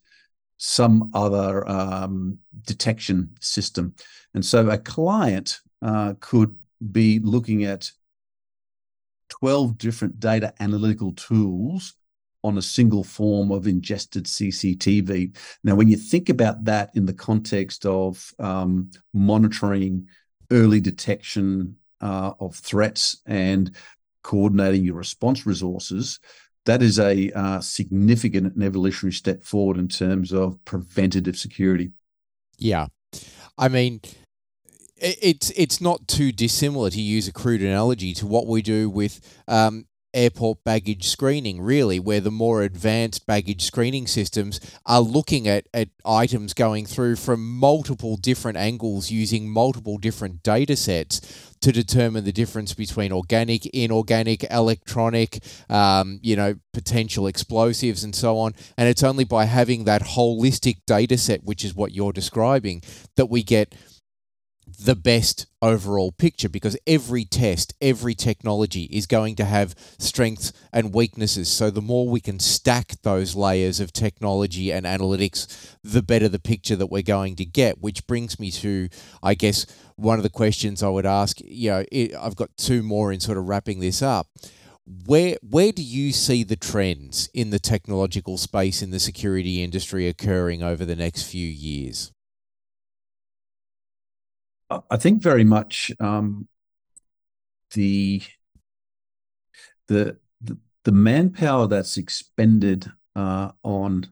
some 0.56 1.10
other 1.14 1.68
um, 1.68 2.38
detection 2.66 3.30
system. 3.40 3.94
And 4.34 4.44
so 4.44 4.68
a 4.68 4.78
client 4.78 5.60
uh, 5.82 6.14
could 6.20 6.54
be 6.92 7.18
looking 7.18 7.64
at 7.64 7.90
12 9.30 9.78
different 9.78 10.20
data 10.20 10.52
analytical 10.60 11.12
tools 11.12 11.94
on 12.42 12.58
a 12.58 12.62
single 12.62 13.02
form 13.02 13.50
of 13.50 13.66
ingested 13.66 14.24
CCTV. 14.24 15.34
Now, 15.64 15.74
when 15.74 15.88
you 15.88 15.96
think 15.96 16.28
about 16.28 16.64
that 16.64 16.90
in 16.94 17.06
the 17.06 17.14
context 17.14 17.86
of 17.86 18.32
um, 18.38 18.90
monitoring 19.14 20.08
early 20.50 20.80
detection 20.80 21.76
uh, 22.00 22.33
of 22.40 22.54
threats 22.57 23.20
and 23.26 23.74
coordinating 24.22 24.85
your 24.85 24.96
response 24.96 25.46
resources, 25.46 26.18
that 26.64 26.83
is 26.83 26.98
a 26.98 27.30
uh, 27.33 27.61
significant 27.61 28.54
and 28.54 28.62
evolutionary 28.62 29.12
step 29.12 29.42
forward 29.42 29.76
in 29.76 29.88
terms 29.88 30.33
of 30.33 30.62
preventative 30.64 31.37
security. 31.37 31.90
Yeah. 32.57 32.87
I 33.59 33.68
mean, 33.68 34.00
it's 34.96 35.50
it's 35.50 35.80
not 35.80 36.09
too 36.09 36.33
dissimilar 36.33 36.90
to 36.90 37.00
use 37.00 37.28
a 37.28 37.33
crude 37.33 37.62
analogy 37.62 38.14
to 38.14 38.26
what 38.26 38.46
we 38.46 38.62
do 38.62 38.88
with 38.88 39.20
um, 39.46 39.87
airport 40.14 40.64
baggage 40.64 41.09
screening, 41.09 41.61
really, 41.61 41.98
where 41.98 42.20
the 42.20 42.31
more 42.31 42.62
advanced 42.62 43.27
baggage 43.27 43.62
screening 43.62 44.07
systems 44.07 44.61
are 44.87 45.00
looking 45.00 45.46
at, 45.48 45.66
at 45.74 45.88
items 46.05 46.55
going 46.55 46.87
through 46.87 47.16
from 47.16 47.59
multiple 47.59 48.16
different 48.16 48.57
angles 48.57 49.11
using 49.11 49.50
multiple 49.50 49.98
different 49.98 50.42
data 50.42 50.77
sets 50.77 51.53
to 51.61 51.72
determine 51.72 52.24
the 52.24 52.33
difference 52.33 52.74
between 52.74 53.11
organic, 53.11 53.64
inorganic, 53.66 54.44
electronic, 54.50 55.42
um, 55.70 56.20
you 56.22 56.37
know, 56.37 56.55
potential 56.74 57.27
explosives 57.27 58.05
and 58.05 58.14
so 58.14 58.38
on. 58.38 58.55
And 58.77 58.87
it's 58.88 59.03
only 59.03 59.24
by 59.24 59.46
having 59.46 59.85
that 59.85 60.03
holistic 60.03 60.79
data 60.87 61.16
set, 61.16 61.42
which 61.42 61.64
is 61.64 61.74
what 61.74 61.92
you're 61.92 62.12
describing, 62.12 62.83
that 63.16 63.27
we 63.27 63.42
get 63.42 63.74
the 64.78 64.96
best 64.96 65.46
overall 65.62 66.12
picture 66.12 66.48
because 66.48 66.76
every 66.87 67.24
test, 67.24 67.74
every 67.80 68.14
technology 68.14 68.84
is 68.84 69.06
going 69.06 69.34
to 69.37 69.44
have 69.44 69.74
strengths 69.98 70.52
and 70.72 70.94
weaknesses. 70.94 71.48
So 71.48 71.70
the 71.70 71.80
more 71.80 72.08
we 72.08 72.20
can 72.20 72.38
stack 72.38 72.94
those 73.02 73.34
layers 73.34 73.80
of 73.80 73.92
technology 73.92 74.72
and 74.72 74.87
analytics, 74.87 75.74
the 75.82 76.02
better 76.02 76.28
the 76.28 76.38
picture 76.38 76.76
that 76.76 76.87
we're 76.87 77.02
going 77.02 77.37
to 77.37 77.44
get. 77.44 77.80
Which 77.80 78.06
brings 78.06 78.38
me 78.38 78.50
to, 78.52 78.88
I 79.22 79.34
guess, 79.34 79.66
one 79.96 80.18
of 80.18 80.22
the 80.22 80.30
questions 80.30 80.82
I 80.82 80.88
would 80.88 81.06
ask. 81.06 81.38
You 81.42 81.70
know, 81.70 81.84
it, 81.90 82.14
I've 82.14 82.37
got 82.37 82.56
two 82.56 82.82
more 82.82 83.12
in 83.12 83.20
sort 83.20 83.38
of 83.38 83.48
wrapping 83.48 83.80
this 83.80 84.02
up. 84.02 84.28
Where 85.06 85.37
where 85.42 85.72
do 85.72 85.82
you 85.82 86.12
see 86.12 86.44
the 86.44 86.56
trends 86.56 87.30
in 87.32 87.48
the 87.50 87.58
technological 87.58 88.37
space 88.37 88.82
in 88.82 88.90
the 88.90 89.00
security 89.00 89.62
industry 89.62 90.08
occurring 90.08 90.62
over 90.62 90.84
the 90.84 90.96
next 90.96 91.22
few 91.22 91.48
years? 91.48 92.12
I 94.90 94.96
think 94.96 95.22
very 95.22 95.44
much 95.44 95.92
um, 96.00 96.48
the, 97.72 98.22
the 99.88 100.18
the 100.84 100.92
manpower 100.92 101.66
that's 101.66 101.96
expended 101.96 102.90
uh, 103.16 103.50
on 103.62 104.06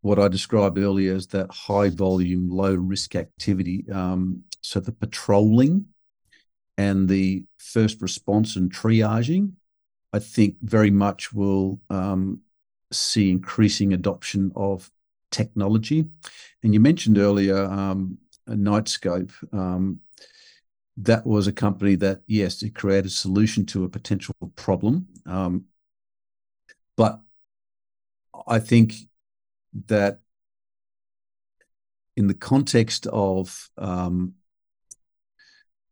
what 0.00 0.18
I 0.18 0.28
described 0.28 0.78
earlier 0.78 1.14
as 1.14 1.26
that 1.28 1.50
high 1.50 1.90
volume, 1.90 2.50
low 2.50 2.74
risk 2.74 3.14
activity. 3.14 3.84
Um, 3.92 4.44
so 4.60 4.80
the 4.80 4.92
patrolling 4.92 5.86
and 6.76 7.08
the 7.08 7.44
first 7.58 8.02
response 8.02 8.56
and 8.56 8.72
triaging, 8.72 9.52
I 10.12 10.18
think 10.18 10.56
very 10.62 10.90
much 10.90 11.32
will 11.32 11.80
um, 11.90 12.40
see 12.92 13.30
increasing 13.30 13.92
adoption 13.92 14.52
of 14.56 14.90
technology. 15.30 16.06
And 16.62 16.72
you 16.72 16.80
mentioned 16.80 17.18
earlier 17.18 17.64
um, 17.64 18.18
Knightscope, 18.48 19.32
um, 19.52 20.00
that 20.96 21.26
was 21.26 21.46
a 21.46 21.52
company 21.52 21.96
that, 21.96 22.22
yes, 22.26 22.62
it 22.62 22.74
created 22.74 23.06
a 23.06 23.10
solution 23.10 23.66
to 23.66 23.84
a 23.84 23.88
potential 23.88 24.34
problem. 24.54 25.06
Um, 25.26 25.64
but 26.96 27.20
I 28.46 28.58
think 28.60 28.94
that 29.86 30.20
in 32.16 32.28
the 32.28 32.34
context 32.34 33.06
of 33.08 33.70
um, 33.76 34.34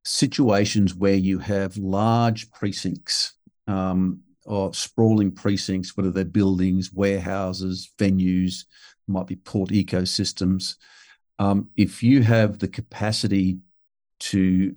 situations 0.05 0.95
where 0.95 1.15
you 1.15 1.39
have 1.39 1.77
large 1.77 2.51
precincts 2.53 3.35
um, 3.67 4.21
or 4.45 4.73
sprawling 4.75 5.33
precincts, 5.33 5.97
whether 5.97 6.11
they're 6.11 6.25
buildings, 6.25 6.93
warehouses, 6.93 7.91
venues, 7.99 8.65
might 9.09 9.27
be 9.27 9.37
port 9.37 9.71
ecosystems, 9.71 10.77
um, 11.43 11.69
if 11.77 12.05
you 12.05 12.23
have 12.23 12.61
the 12.61 12.69
capacity 12.69 13.59
to 14.21 14.77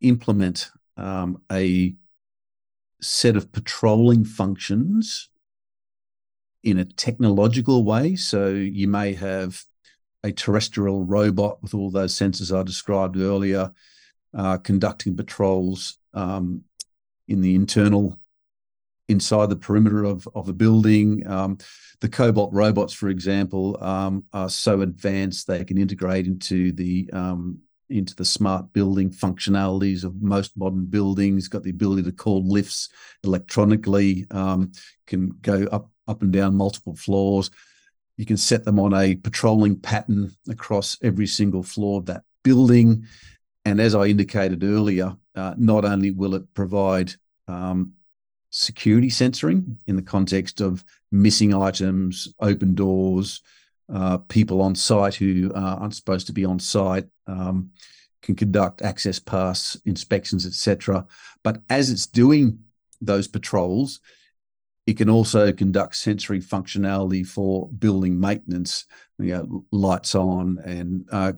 implement 0.00 0.68
um, 0.96 1.40
a 1.52 1.94
set 3.00 3.36
of 3.36 3.52
patrolling 3.52 4.24
functions 4.24 5.28
in 6.64 6.76
a 6.76 6.84
technological 6.84 7.84
way, 7.84 8.16
so 8.16 8.48
you 8.48 8.88
may 8.88 9.14
have 9.14 9.62
a 10.24 10.32
terrestrial 10.32 11.04
robot 11.04 11.62
with 11.62 11.72
all 11.72 11.90
those 11.90 12.16
sensors 12.16 12.54
I 12.54 12.64
described 12.64 13.16
earlier, 13.16 13.70
uh, 14.36 14.58
conducting 14.58 15.16
patrols 15.16 15.98
um, 16.14 16.64
in 17.28 17.42
the 17.42 17.54
internal 17.54 18.18
inside 19.10 19.50
the 19.50 19.56
perimeter 19.56 20.04
of, 20.04 20.26
of 20.34 20.48
a 20.48 20.52
building. 20.52 21.26
Um, 21.26 21.58
the 22.00 22.08
Cobalt 22.08 22.52
robots, 22.52 22.94
for 22.94 23.08
example, 23.08 23.76
um, 23.82 24.24
are 24.32 24.48
so 24.48 24.80
advanced 24.80 25.46
they 25.46 25.64
can 25.64 25.76
integrate 25.76 26.26
into 26.26 26.72
the 26.72 27.10
um, 27.12 27.58
into 27.90 28.14
the 28.14 28.24
smart 28.24 28.72
building 28.72 29.10
functionalities 29.10 30.04
of 30.04 30.22
most 30.22 30.56
modern 30.56 30.86
buildings. 30.86 31.48
Got 31.48 31.64
the 31.64 31.70
ability 31.70 32.04
to 32.04 32.12
call 32.12 32.46
lifts 32.46 32.88
electronically. 33.24 34.26
Um, 34.30 34.72
can 35.06 35.30
go 35.42 35.64
up 35.72 35.90
up 36.08 36.22
and 36.22 36.32
down 36.32 36.54
multiple 36.54 36.96
floors. 36.96 37.50
You 38.16 38.26
can 38.26 38.36
set 38.36 38.64
them 38.64 38.78
on 38.78 38.94
a 38.94 39.16
patrolling 39.16 39.78
pattern 39.78 40.32
across 40.48 40.96
every 41.02 41.26
single 41.26 41.62
floor 41.62 41.98
of 41.98 42.06
that 42.06 42.22
building. 42.42 43.06
And 43.64 43.80
as 43.80 43.94
I 43.94 44.06
indicated 44.06 44.64
earlier, 44.64 45.16
uh, 45.34 45.54
not 45.56 45.84
only 45.84 46.10
will 46.10 46.34
it 46.34 46.54
provide 46.54 47.12
um, 47.46 47.92
security 48.50 49.08
censoring 49.08 49.78
in 49.86 49.96
the 49.96 50.02
context 50.02 50.60
of 50.60 50.84
missing 51.10 51.54
items, 51.54 52.28
open 52.40 52.74
doors, 52.74 53.42
uh, 53.92 54.18
people 54.18 54.60
on 54.60 54.74
site 54.74 55.14
who 55.14 55.52
uh, 55.54 55.76
aren't 55.80 55.94
supposed 55.94 56.26
to 56.26 56.32
be 56.32 56.44
on 56.44 56.58
site, 56.58 57.06
um, 57.26 57.70
can 58.22 58.34
conduct 58.36 58.82
access 58.82 59.18
pass 59.18 59.76
inspections, 59.86 60.46
etc. 60.46 61.06
But 61.42 61.62
as 61.70 61.90
it's 61.90 62.06
doing 62.06 62.58
those 63.00 63.26
patrols, 63.26 64.00
it 64.86 64.96
can 64.96 65.08
also 65.08 65.52
conduct 65.52 65.96
sensory 65.96 66.40
functionality 66.40 67.26
for 67.26 67.68
building 67.68 68.18
maintenance, 68.18 68.86
you 69.18 69.32
know, 69.32 69.64
lights 69.70 70.14
on 70.14 70.58
and 70.64 71.06
uh, 71.12 71.32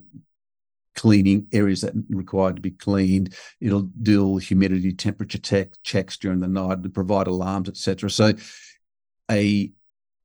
cleaning 0.95 1.47
areas 1.53 1.81
that 1.81 1.95
required 2.09 2.57
to 2.57 2.63
be 2.63 2.71
cleaned. 2.71 3.35
It'll 3.61 3.89
do 4.03 4.37
humidity, 4.37 4.93
temperature 4.93 5.39
tech, 5.39 5.71
checks 5.83 6.17
during 6.17 6.41
the 6.41 6.49
night 6.49 6.83
to 6.83 6.89
provide 6.89 7.27
alarms, 7.27 7.69
etc. 7.69 8.11
So, 8.11 8.33
a 9.31 9.71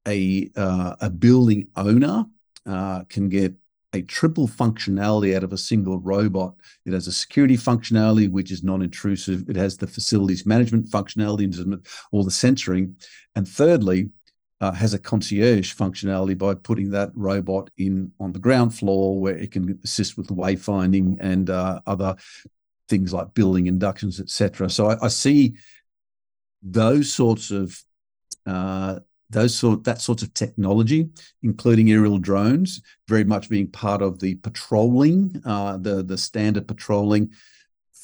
a 0.07 0.49
uh, 0.55 0.95
a 1.01 1.09
building 1.09 1.67
owner 1.75 2.25
uh, 2.65 3.03
can 3.05 3.29
get 3.29 3.53
a 3.93 4.01
triple 4.01 4.47
functionality 4.47 5.35
out 5.35 5.43
of 5.43 5.53
a 5.53 5.57
single 5.57 5.99
robot. 5.99 6.55
It 6.85 6.93
has 6.93 7.07
a 7.07 7.11
security 7.11 7.57
functionality, 7.57 8.29
which 8.29 8.51
is 8.51 8.63
non-intrusive. 8.63 9.49
It 9.49 9.55
has 9.55 9.77
the 9.77 9.87
facilities 9.87 10.45
management 10.45 10.89
functionality, 10.91 11.87
all 12.11 12.23
the 12.23 12.31
censoring, 12.31 12.97
and 13.35 13.47
thirdly, 13.47 14.09
uh, 14.59 14.71
has 14.71 14.93
a 14.93 14.99
concierge 14.99 15.73
functionality 15.73 16.37
by 16.37 16.53
putting 16.55 16.89
that 16.91 17.11
robot 17.15 17.69
in 17.77 18.11
on 18.19 18.31
the 18.31 18.39
ground 18.39 18.73
floor 18.73 19.19
where 19.19 19.37
it 19.37 19.51
can 19.51 19.79
assist 19.83 20.17
with 20.17 20.27
wayfinding 20.27 21.17
and 21.19 21.49
uh, 21.49 21.79
other 21.85 22.15
things 22.89 23.13
like 23.13 23.33
building 23.33 23.67
inductions, 23.67 24.19
etc. 24.19 24.69
So 24.69 24.87
I, 24.87 25.05
I, 25.05 25.07
see 25.09 25.57
those 26.63 27.11
sorts 27.11 27.51
of 27.51 27.79
uh, 28.45 28.99
those 29.29 29.53
sort 29.53 29.83
that 29.83 30.01
sorts 30.01 30.23
of 30.23 30.33
technology, 30.33 31.09
including 31.43 31.91
aerial 31.91 32.17
drones, 32.17 32.81
very 33.07 33.25
much 33.25 33.49
being 33.49 33.67
part 33.67 34.01
of 34.01 34.19
the 34.19 34.35
patrolling, 34.35 35.41
uh, 35.45 35.77
the 35.77 36.03
the 36.03 36.17
standard 36.17 36.67
patrolling 36.67 37.31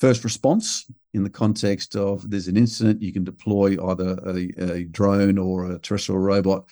first 0.04 0.26
response 0.26 0.92
in 1.14 1.24
the 1.24 1.30
context 1.30 1.96
of 1.96 2.30
there's 2.30 2.50
an 2.50 2.58
incident, 2.58 3.02
you 3.02 3.14
can 3.14 3.24
deploy 3.24 3.78
either 3.90 4.20
a, 4.26 4.74
a 4.74 4.84
drone 4.84 5.38
or 5.38 5.72
a 5.72 5.80
terrestrial 5.80 6.20
robot 6.20 6.68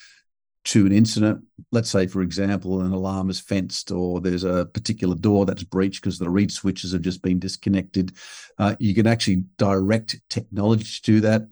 to 0.65 0.85
an 0.85 0.91
incident. 0.91 1.41
Let's 1.71 1.89
say, 1.89 2.07
for 2.07 2.23
example, 2.23 2.81
an 2.81 2.91
alarm 2.91 3.29
is 3.29 3.39
fenced 3.39 3.89
or 3.89 4.19
there's 4.19 4.43
a 4.43 4.65
particular 4.65 5.15
door 5.15 5.45
that's 5.45 5.63
breached 5.63 6.01
because 6.01 6.19
the 6.19 6.29
reed 6.29 6.51
switches 6.51 6.91
have 6.91 7.03
just 7.03 7.21
been 7.21 7.39
disconnected. 7.39 8.11
Uh, 8.57 8.75
you 8.79 8.93
can 8.93 9.07
actually 9.07 9.45
direct 9.57 10.19
technology 10.29 10.83
to 10.83 11.01
do 11.01 11.21
that. 11.21 11.47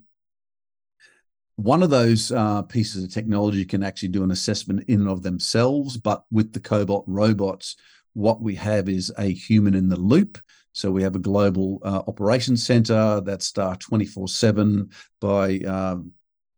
One 1.56 1.82
of 1.82 1.88
those 1.88 2.30
uh, 2.30 2.60
pieces 2.60 3.04
of 3.04 3.10
technology 3.10 3.64
can 3.64 3.82
actually 3.82 4.10
do 4.10 4.22
an 4.22 4.32
assessment 4.32 4.84
in 4.86 5.00
and 5.00 5.08
of 5.08 5.22
themselves, 5.22 5.96
but 5.96 6.24
with 6.30 6.52
the 6.52 6.60
Cobalt 6.60 7.04
robots, 7.06 7.76
what 8.12 8.42
we 8.42 8.56
have 8.56 8.86
is 8.90 9.10
a 9.16 9.32
human 9.32 9.74
in 9.74 9.88
the 9.88 9.98
loop. 9.98 10.36
So 10.72 10.90
we 10.90 11.02
have 11.02 11.16
a 11.16 11.20
global 11.20 11.80
uh, 11.82 12.02
operations 12.06 12.64
center 12.64 13.20
that's 13.20 13.46
staffed 13.46 13.82
24 13.82 14.28
7 14.28 14.90
by 15.20 15.58
um, 15.60 16.12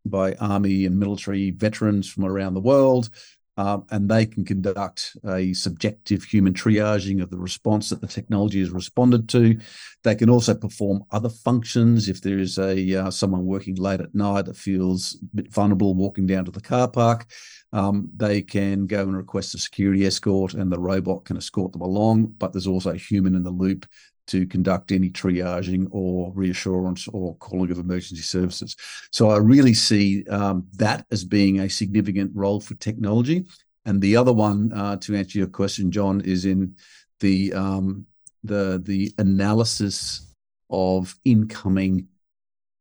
by 0.05 0.35
army 0.35 0.85
and 0.85 0.99
military 0.99 1.51
veterans 1.51 2.09
from 2.11 2.25
around 2.25 2.55
the 2.55 2.61
world. 2.61 3.11
Um, 3.59 3.85
and 3.91 4.09
they 4.09 4.25
can 4.25 4.47
conduct 4.47 5.15
a 5.29 5.53
subjective 5.53 6.25
human 6.25 6.55
triaging 6.55 7.23
of 7.23 7.29
the 7.29 7.37
response 7.37 7.91
that 7.91 8.01
the 8.01 8.07
technology 8.07 8.61
has 8.61 8.71
responded 8.71 9.29
to. 9.29 9.59
They 10.05 10.15
can 10.15 10.31
also 10.31 10.55
perform 10.55 11.05
other 11.11 11.29
functions 11.29 12.09
if 12.09 12.23
there 12.23 12.39
is 12.39 12.59
a 12.59 12.95
uh, 12.95 13.11
someone 13.11 13.45
working 13.45 13.75
late 13.75 14.01
at 14.01 14.15
night 14.15 14.47
that 14.47 14.57
feels 14.57 15.19
a 15.23 15.37
bit 15.37 15.53
vulnerable 15.53 15.95
walking 15.95 16.27
down 16.27 16.47
to 16.47 16.51
the 16.51 16.63
car 16.63 16.89
park. 16.89 17.27
Um, 17.73 18.11
they 18.17 18.43
can 18.43 18.87
go 18.87 19.03
and 19.03 19.17
request 19.17 19.55
a 19.55 19.59
security 19.59 20.05
escort, 20.05 20.55
and 20.55 20.71
the 20.71 20.79
robot 20.79 21.25
can 21.25 21.37
escort 21.37 21.73
them 21.73 21.81
along. 21.81 22.35
But 22.39 22.53
there's 22.53 22.67
also 22.67 22.91
a 22.91 22.97
human 22.97 23.35
in 23.35 23.43
the 23.43 23.51
loop 23.51 23.87
to 24.29 24.47
conduct 24.47 24.93
any 24.93 25.11
triaging 25.11 25.89
or 25.91 26.33
reassurance 26.35 27.09
or 27.09 27.37
calling 27.37 27.71
of 27.71 27.79
emergency 27.79 28.23
services. 28.23 28.77
So 29.11 29.31
I 29.31 29.39
really 29.39 29.75
see 29.75 30.25
um, 30.29 30.67
that 30.75 31.07
as 31.11 31.25
being 31.25 31.61
a 31.61 31.69
significant 31.69 32.31
role 32.35 32.61
for 32.61 32.75
technology. 32.75 33.47
And 33.85 34.01
the 34.01 34.17
other 34.17 34.33
one, 34.33 34.73
uh, 34.73 34.97
to 34.99 35.17
answer 35.17 35.39
your 35.39 35.49
question, 35.49 35.91
John, 35.91 36.21
is 36.21 36.45
in 36.45 36.77
the 37.21 37.53
um, 37.53 38.07
the 38.45 38.81
the 38.85 39.13
analysis 39.19 40.35
of 40.71 41.15
incoming 41.25 42.09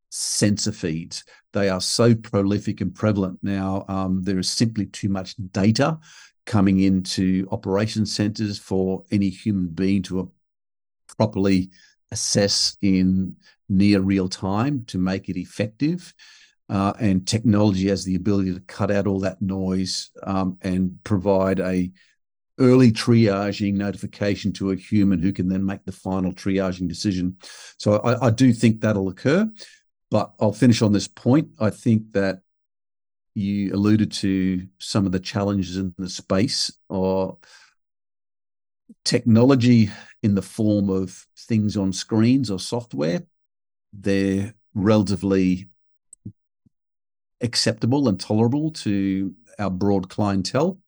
sensor 0.10 0.72
feeds. 0.72 1.24
They 1.54 1.70
are 1.70 1.82
so 1.82 2.16
prolific 2.16 2.82
and 2.82 2.94
prevalent 2.94 3.40
now. 3.42 3.86
Um, 3.88 4.24
there 4.24 4.40
is 4.40 4.50
simply 4.50 4.86
too 4.86 5.10
much 5.10 5.36
data 5.52 6.00
coming 6.46 6.80
into 6.80 7.48
operation 7.52 8.06
centers 8.06 8.58
for 8.58 9.04
any 9.12 9.30
human 9.30 9.68
being 9.68 10.02
to 10.04 10.32
properly 11.18 11.70
assess 12.12 12.78
in 12.82 13.36
near 13.70 14.02
real 14.02 14.28
time 14.28 14.84
to 14.86 14.98
make 14.98 15.30
it 15.30 15.38
effective. 15.38 16.14
Uh, 16.70 16.94
and 17.00 17.28
technology 17.28 17.90
has 17.90 18.06
the 18.06 18.16
ability 18.16 18.54
to 18.54 18.62
cut 18.62 18.92
out 18.92 19.06
all 19.06 19.20
that 19.20 19.42
noise 19.42 20.10
um, 20.24 20.58
and 20.62 20.98
provide 21.04 21.60
a 21.60 21.92
early 22.60 22.92
triaging 22.92 23.74
notification 23.74 24.54
to 24.54 24.72
a 24.72 24.76
human 24.76 25.22
who 25.22 25.34
can 25.34 25.50
then 25.50 25.66
make 25.66 25.84
the 25.84 25.92
final 25.92 26.32
triaging 26.32 26.88
decision. 26.88 27.36
So 27.78 27.98
I, 27.98 28.28
I 28.28 28.30
do 28.30 28.54
think 28.54 28.80
that'll 28.80 29.10
occur. 29.10 29.50
But 30.12 30.34
I'll 30.40 30.54
finish 30.54 30.82
on 30.82 30.92
this 30.92 31.08
point. 31.08 31.50
I 31.60 31.72
think 31.72 32.12
that 32.12 32.42
you 33.34 33.74
alluded 33.74 34.12
to 34.12 34.68
some 34.78 35.06
of 35.06 35.14
the 35.14 35.20
challenges 35.20 35.78
in 35.78 35.96
the 35.98 36.10
space 36.10 36.72
or 36.90 37.38
technology 39.06 39.90
in 40.22 40.36
the 40.36 40.42
form 40.42 40.90
of 40.90 41.26
things 41.38 41.78
on 41.78 41.94
screens 41.94 42.52
or 42.52 42.60
software, 42.60 43.24
they're 43.94 44.54
relatively 44.74 45.70
acceptable 47.42 48.08
and 48.08 48.20
tolerable 48.20 48.72
to 48.72 49.34
our 49.58 49.70
broad 49.70 50.10
clientele. 50.10 50.80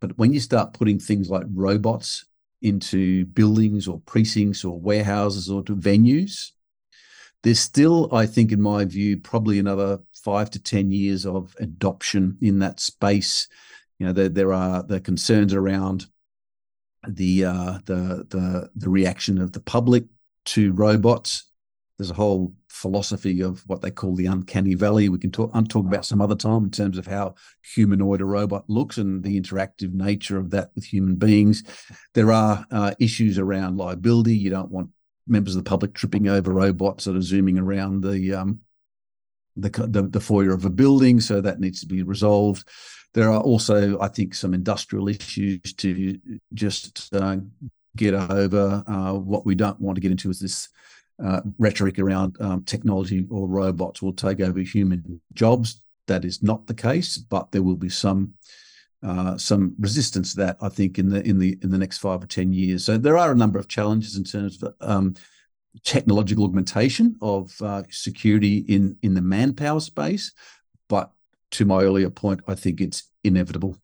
But 0.00 0.16
when 0.18 0.32
you 0.32 0.40
start 0.40 0.72
putting 0.74 0.98
things 0.98 1.30
like 1.30 1.44
robots 1.52 2.24
into 2.62 3.26
buildings 3.26 3.86
or 3.86 4.00
precincts 4.00 4.64
or 4.64 4.78
warehouses 4.78 5.50
or 5.50 5.62
to 5.64 5.76
venues, 5.76 6.50
there's 7.42 7.60
still, 7.60 8.08
I 8.14 8.26
think, 8.26 8.52
in 8.52 8.60
my 8.60 8.84
view, 8.84 9.16
probably 9.16 9.58
another 9.58 10.00
five 10.12 10.50
to 10.50 10.62
10 10.62 10.90
years 10.90 11.24
of 11.24 11.54
adoption 11.58 12.36
in 12.40 12.58
that 12.58 12.80
space. 12.80 13.48
You 13.98 14.06
know, 14.06 14.12
there, 14.12 14.28
there 14.28 14.52
are 14.52 14.82
the 14.82 15.00
concerns 15.00 15.54
around 15.54 16.06
the 17.08 17.46
uh, 17.46 17.78
the 17.86 18.26
the 18.28 18.70
the 18.74 18.90
reaction 18.90 19.38
of 19.38 19.52
the 19.52 19.60
public 19.60 20.04
to 20.46 20.72
robots. 20.72 21.44
There's 21.98 22.10
a 22.10 22.14
whole 22.14 22.54
philosophy 22.68 23.42
of 23.42 23.62
what 23.66 23.82
they 23.82 23.90
call 23.90 24.14
the 24.14 24.26
uncanny 24.26 24.74
valley. 24.74 25.08
We 25.08 25.18
can 25.18 25.30
talk 25.30 25.52
talk 25.68 25.86
about 25.86 26.06
some 26.06 26.20
other 26.20 26.34
time 26.34 26.64
in 26.64 26.70
terms 26.70 26.98
of 26.98 27.06
how 27.06 27.34
humanoid 27.74 28.20
a 28.20 28.24
robot 28.24 28.64
looks 28.68 28.98
and 28.98 29.22
the 29.22 29.38
interactive 29.40 29.92
nature 29.92 30.38
of 30.38 30.50
that 30.50 30.70
with 30.74 30.84
human 30.84 31.16
beings. 31.16 31.62
There 32.14 32.32
are 32.32 32.64
uh, 32.70 32.94
issues 32.98 33.38
around 33.38 33.76
liability. 33.76 34.36
You 34.36 34.50
don't 34.50 34.70
want 34.70 34.90
members 35.26 35.56
of 35.56 35.64
the 35.64 35.68
public 35.68 35.94
tripping 35.94 36.28
over 36.28 36.52
robots 36.52 37.04
that 37.04 37.16
are 37.16 37.22
zooming 37.22 37.58
around 37.58 38.02
the 38.02 38.34
um, 38.34 38.60
the, 39.56 39.68
the, 39.68 40.02
the 40.02 40.20
foyer 40.20 40.52
of 40.52 40.64
a 40.64 40.70
building, 40.70 41.20
so 41.20 41.40
that 41.40 41.60
needs 41.60 41.80
to 41.80 41.86
be 41.86 42.02
resolved. 42.02 42.66
There 43.12 43.30
are 43.30 43.40
also, 43.40 43.98
I 44.00 44.08
think, 44.08 44.34
some 44.34 44.54
industrial 44.54 45.08
issues 45.08 45.72
to 45.74 46.18
just 46.54 47.12
uh, 47.14 47.38
get 47.96 48.14
over. 48.14 48.84
Uh, 48.86 49.14
what 49.14 49.44
we 49.44 49.54
don't 49.54 49.80
want 49.80 49.96
to 49.96 50.00
get 50.00 50.12
into 50.12 50.30
is 50.30 50.40
this 50.40 50.68
uh, 51.22 51.40
rhetoric 51.58 51.98
around 51.98 52.36
um, 52.40 52.62
technology 52.64 53.26
or 53.30 53.48
robots 53.48 54.00
will 54.00 54.12
take 54.12 54.40
over 54.40 54.60
human 54.60 55.20
jobs. 55.32 55.82
That 56.06 56.24
is 56.24 56.42
not 56.42 56.66
the 56.66 56.74
case, 56.74 57.18
but 57.18 57.50
there 57.50 57.62
will 57.62 57.76
be 57.76 57.88
some 57.88 58.34
uh, 59.02 59.36
some 59.36 59.74
resistance 59.78 60.32
to 60.32 60.36
that. 60.38 60.56
I 60.60 60.68
think 60.68 60.98
in 60.98 61.08
the 61.08 61.26
in 61.26 61.38
the 61.38 61.58
in 61.62 61.70
the 61.70 61.78
next 61.78 61.98
five 61.98 62.22
or 62.22 62.26
ten 62.26 62.52
years. 62.52 62.84
So 62.84 62.98
there 62.98 63.16
are 63.16 63.32
a 63.32 63.36
number 63.36 63.58
of 63.58 63.68
challenges 63.68 64.16
in 64.16 64.24
terms 64.24 64.62
of 64.62 64.74
um, 64.80 65.14
technological 65.84 66.44
augmentation 66.44 67.16
of 67.20 67.60
uh, 67.62 67.82
security 67.90 68.58
in 68.68 68.96
in 69.02 69.14
the 69.14 69.22
manpower 69.22 69.80
space, 69.80 70.32
but 70.88 71.10
to 71.52 71.64
my 71.64 71.82
earlier 71.82 72.10
point, 72.10 72.40
I 72.46 72.54
think 72.54 72.80
it's 72.80 73.04
inevitable. 73.24 73.76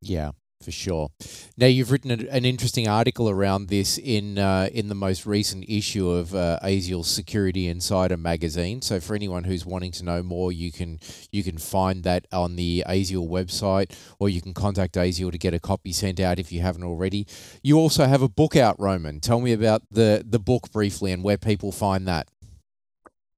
Yeah, 0.00 0.32
for 0.62 0.70
sure. 0.70 1.10
Now 1.56 1.66
you've 1.66 1.90
written 1.90 2.10
an 2.10 2.44
interesting 2.44 2.88
article 2.88 3.28
around 3.28 3.68
this 3.68 3.98
in 3.98 4.38
uh, 4.38 4.68
in 4.72 4.88
the 4.88 4.94
most 4.94 5.26
recent 5.26 5.64
issue 5.68 6.08
of 6.08 6.34
uh, 6.34 6.58
ASIAL 6.62 7.04
Security 7.04 7.68
Insider 7.68 8.16
magazine. 8.16 8.82
So 8.82 9.00
for 9.00 9.14
anyone 9.14 9.44
who's 9.44 9.66
wanting 9.66 9.92
to 9.92 10.04
know 10.04 10.22
more, 10.22 10.52
you 10.52 10.72
can 10.72 11.00
you 11.30 11.42
can 11.42 11.58
find 11.58 12.04
that 12.04 12.26
on 12.32 12.56
the 12.56 12.84
ASIAL 12.86 13.28
website, 13.28 13.96
or 14.18 14.28
you 14.28 14.40
can 14.40 14.54
contact 14.54 14.94
ASIAL 14.94 15.32
to 15.32 15.38
get 15.38 15.54
a 15.54 15.60
copy 15.60 15.92
sent 15.92 16.20
out 16.20 16.38
if 16.38 16.52
you 16.52 16.60
haven't 16.60 16.84
already. 16.84 17.26
You 17.62 17.78
also 17.78 18.06
have 18.06 18.22
a 18.22 18.28
book 18.28 18.56
out, 18.56 18.78
Roman. 18.78 19.20
Tell 19.20 19.40
me 19.40 19.52
about 19.52 19.82
the 19.90 20.24
the 20.26 20.38
book 20.38 20.70
briefly 20.72 21.12
and 21.12 21.22
where 21.22 21.38
people 21.38 21.72
find 21.72 22.06
that. 22.08 22.28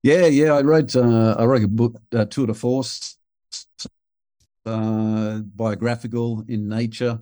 Yeah, 0.02 0.26
yeah, 0.26 0.52
I 0.52 0.60
wrote 0.60 0.94
uh, 0.94 1.34
I 1.38 1.44
wrote 1.46 1.64
a 1.64 1.68
book, 1.68 1.96
uh, 2.14 2.26
Tour 2.26 2.48
de 2.48 2.54
Force 2.54 3.13
uh, 4.66 5.38
biographical 5.38 6.44
in 6.48 6.68
nature. 6.68 7.20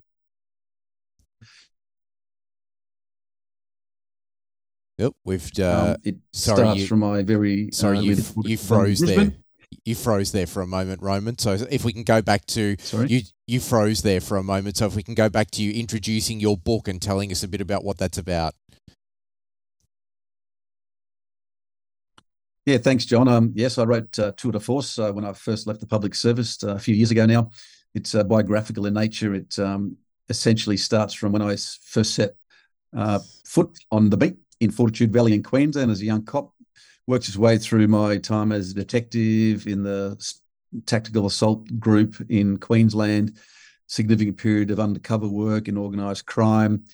Yep, 4.98 5.12
we've. 5.24 5.50
Uh, 5.58 5.94
um, 5.94 5.96
it 6.04 6.16
sorry, 6.32 6.58
starts 6.58 6.80
you, 6.80 6.86
from 6.86 7.00
my 7.00 7.22
very. 7.22 7.70
Sorry, 7.72 7.98
uh, 7.98 8.02
you, 8.02 8.16
you 8.44 8.56
froze 8.56 9.00
there. 9.00 9.32
You 9.84 9.94
froze 9.94 10.30
there 10.32 10.46
for 10.46 10.60
a 10.62 10.66
moment, 10.66 11.02
Roman. 11.02 11.38
So 11.38 11.56
if 11.70 11.84
we 11.84 11.92
can 11.92 12.04
go 12.04 12.22
back 12.22 12.46
to 12.48 12.76
sorry? 12.78 13.08
you, 13.08 13.22
you 13.46 13.58
froze 13.58 14.02
there 14.02 14.20
for 14.20 14.36
a 14.36 14.42
moment. 14.42 14.76
So 14.76 14.86
if 14.86 14.94
we 14.94 15.02
can 15.02 15.14
go 15.14 15.28
back 15.28 15.50
to 15.52 15.62
you 15.62 15.72
introducing 15.72 16.38
your 16.38 16.56
book 16.56 16.88
and 16.88 17.00
telling 17.00 17.32
us 17.32 17.42
a 17.42 17.48
bit 17.48 17.60
about 17.60 17.82
what 17.82 17.98
that's 17.98 18.18
about. 18.18 18.54
Yeah, 22.64 22.78
thanks, 22.78 23.04
John. 23.04 23.26
Um, 23.26 23.52
yes, 23.56 23.76
I 23.76 23.82
wrote 23.82 24.16
uh, 24.20 24.32
Tour 24.36 24.52
de 24.52 24.60
Force 24.60 24.96
uh, 24.96 25.10
when 25.10 25.24
I 25.24 25.32
first 25.32 25.66
left 25.66 25.80
the 25.80 25.86
public 25.86 26.14
service 26.14 26.62
uh, 26.62 26.76
a 26.76 26.78
few 26.78 26.94
years 26.94 27.10
ago 27.10 27.26
now. 27.26 27.50
It's 27.92 28.14
uh, 28.14 28.22
biographical 28.22 28.86
in 28.86 28.94
nature. 28.94 29.34
It 29.34 29.58
um, 29.58 29.96
essentially 30.28 30.76
starts 30.76 31.12
from 31.12 31.32
when 31.32 31.42
I 31.42 31.56
first 31.56 32.14
set 32.14 32.36
uh, 32.96 33.18
foot 33.44 33.76
on 33.90 34.10
the 34.10 34.16
beat 34.16 34.36
in 34.60 34.70
Fortitude 34.70 35.12
Valley 35.12 35.34
in 35.34 35.42
Queensland 35.42 35.90
as 35.90 36.02
a 36.02 36.04
young 36.04 36.24
cop. 36.24 36.54
Worked 37.08 37.26
his 37.26 37.36
way 37.36 37.58
through 37.58 37.88
my 37.88 38.16
time 38.18 38.52
as 38.52 38.70
a 38.70 38.74
detective 38.74 39.66
in 39.66 39.82
the 39.82 40.24
tactical 40.86 41.26
assault 41.26 41.80
group 41.80 42.14
in 42.28 42.58
Queensland, 42.58 43.38
significant 43.88 44.36
period 44.36 44.70
of 44.70 44.78
undercover 44.78 45.26
work 45.26 45.66
in 45.66 45.76
organised 45.76 46.26
crime, 46.26 46.84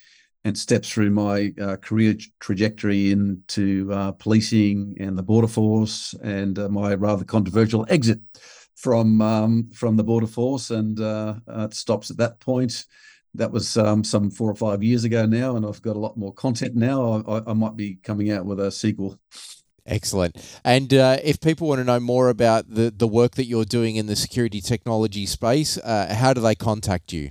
and 0.44 0.56
steps 0.56 0.88
through 0.88 1.10
my 1.10 1.52
uh, 1.60 1.76
career 1.76 2.14
trajectory 2.40 3.10
into 3.10 3.92
uh, 3.92 4.12
policing 4.12 4.96
and 5.00 5.18
the 5.18 5.22
border 5.22 5.48
force, 5.48 6.14
and 6.22 6.58
uh, 6.58 6.68
my 6.68 6.94
rather 6.94 7.24
controversial 7.24 7.86
exit 7.88 8.20
from 8.76 9.20
um, 9.20 9.70
from 9.74 9.96
the 9.96 10.04
border 10.04 10.26
force, 10.26 10.70
and 10.70 11.00
uh, 11.00 11.34
it 11.48 11.74
stops 11.74 12.10
at 12.10 12.16
that 12.18 12.40
point. 12.40 12.84
That 13.34 13.52
was 13.52 13.76
um, 13.76 14.04
some 14.04 14.30
four 14.30 14.50
or 14.50 14.54
five 14.54 14.82
years 14.82 15.04
ago 15.04 15.26
now, 15.26 15.56
and 15.56 15.66
I've 15.66 15.82
got 15.82 15.96
a 15.96 16.00
lot 16.00 16.16
more 16.16 16.32
content 16.32 16.74
now. 16.74 17.22
I, 17.26 17.50
I 17.50 17.52
might 17.52 17.76
be 17.76 17.96
coming 18.02 18.30
out 18.30 18.46
with 18.46 18.58
a 18.58 18.70
sequel. 18.70 19.18
Excellent. 19.88 20.36
And 20.64 20.92
uh, 20.92 21.18
if 21.24 21.40
people 21.40 21.68
want 21.68 21.78
to 21.80 21.84
know 21.84 21.98
more 21.98 22.28
about 22.28 22.68
the, 22.68 22.92
the 22.94 23.08
work 23.08 23.36
that 23.36 23.46
you're 23.46 23.64
doing 23.64 23.96
in 23.96 24.06
the 24.06 24.16
security 24.16 24.60
technology 24.60 25.24
space, 25.24 25.78
uh, 25.78 26.14
how 26.14 26.34
do 26.34 26.42
they 26.42 26.54
contact 26.54 27.12
you? 27.12 27.30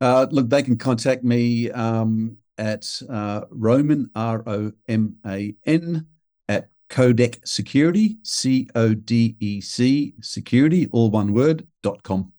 Uh, 0.00 0.26
look, 0.30 0.48
they 0.48 0.62
can 0.62 0.76
contact 0.76 1.24
me 1.24 1.70
um, 1.70 2.36
at 2.56 3.02
uh, 3.10 3.42
Roman, 3.50 4.10
R 4.14 4.42
O 4.46 4.72
M 4.88 5.16
A 5.26 5.54
N, 5.66 6.06
at 6.48 6.70
Codec 6.88 7.46
Security, 7.46 8.18
C 8.22 8.68
O 8.74 8.94
D 8.94 9.36
E 9.40 9.60
C 9.60 10.14
Security, 10.20 10.88
all 10.92 11.10
one 11.10 11.32
word, 11.32 11.66
dot 11.82 12.02
com. 12.02 12.32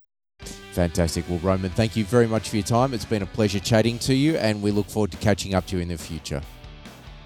Fantastic. 0.71 1.27
Well, 1.27 1.39
Roman, 1.39 1.71
thank 1.71 1.97
you 1.97 2.05
very 2.05 2.27
much 2.27 2.49
for 2.49 2.55
your 2.55 2.63
time. 2.63 2.93
It's 2.93 3.03
been 3.03 3.23
a 3.23 3.25
pleasure 3.25 3.59
chatting 3.59 3.99
to 3.99 4.13
you, 4.13 4.37
and 4.37 4.61
we 4.61 4.71
look 4.71 4.87
forward 4.87 5.11
to 5.11 5.17
catching 5.17 5.53
up 5.53 5.65
to 5.67 5.75
you 5.75 5.81
in 5.81 5.89
the 5.89 5.97
future. 5.97 6.41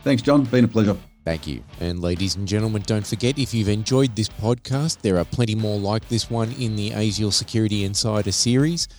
Thanks, 0.04 0.24
John. 0.24 0.46
Been 0.46 0.66
a 0.66 0.68
pleasure. 0.68 0.98
Thank 1.24 1.48
you. 1.48 1.64
And 1.80 2.02
ladies 2.02 2.36
and 2.36 2.48
gentlemen, 2.48 2.82
don't 2.86 3.06
forget 3.06 3.38
if 3.38 3.54
you've 3.54 3.70
enjoyed 3.70 4.16
this 4.16 4.28
podcast, 4.28 5.02
there 5.02 5.18
are 5.18 5.24
plenty 5.24 5.56
more 5.56 5.80
like 5.80 6.08
this 6.10 6.30
one 6.30 6.52
in 6.54 6.76
the 6.76 6.90
ASIAL 6.92 7.32
Security 7.32 7.86
Insider 7.86 8.32
series. 8.32 8.90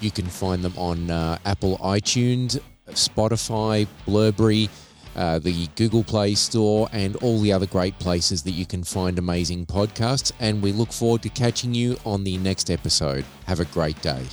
You 0.00 0.10
can 0.10 0.26
find 0.26 0.62
them 0.62 0.74
on 0.76 1.10
uh, 1.10 1.38
Apple 1.44 1.78
iTunes, 1.78 2.60
Spotify, 2.90 3.86
Blubrry, 4.06 4.68
uh, 5.16 5.38
the 5.38 5.66
Google 5.76 6.04
Play 6.04 6.34
Store, 6.34 6.88
and 6.92 7.16
all 7.16 7.40
the 7.40 7.52
other 7.52 7.66
great 7.66 7.98
places 7.98 8.42
that 8.44 8.52
you 8.52 8.66
can 8.66 8.84
find 8.84 9.18
amazing 9.18 9.66
podcasts. 9.66 10.32
And 10.40 10.62
we 10.62 10.72
look 10.72 10.92
forward 10.92 11.22
to 11.22 11.28
catching 11.28 11.74
you 11.74 11.98
on 12.04 12.24
the 12.24 12.38
next 12.38 12.70
episode. 12.70 13.24
Have 13.46 13.60
a 13.60 13.66
great 13.66 14.00
day. 14.02 14.24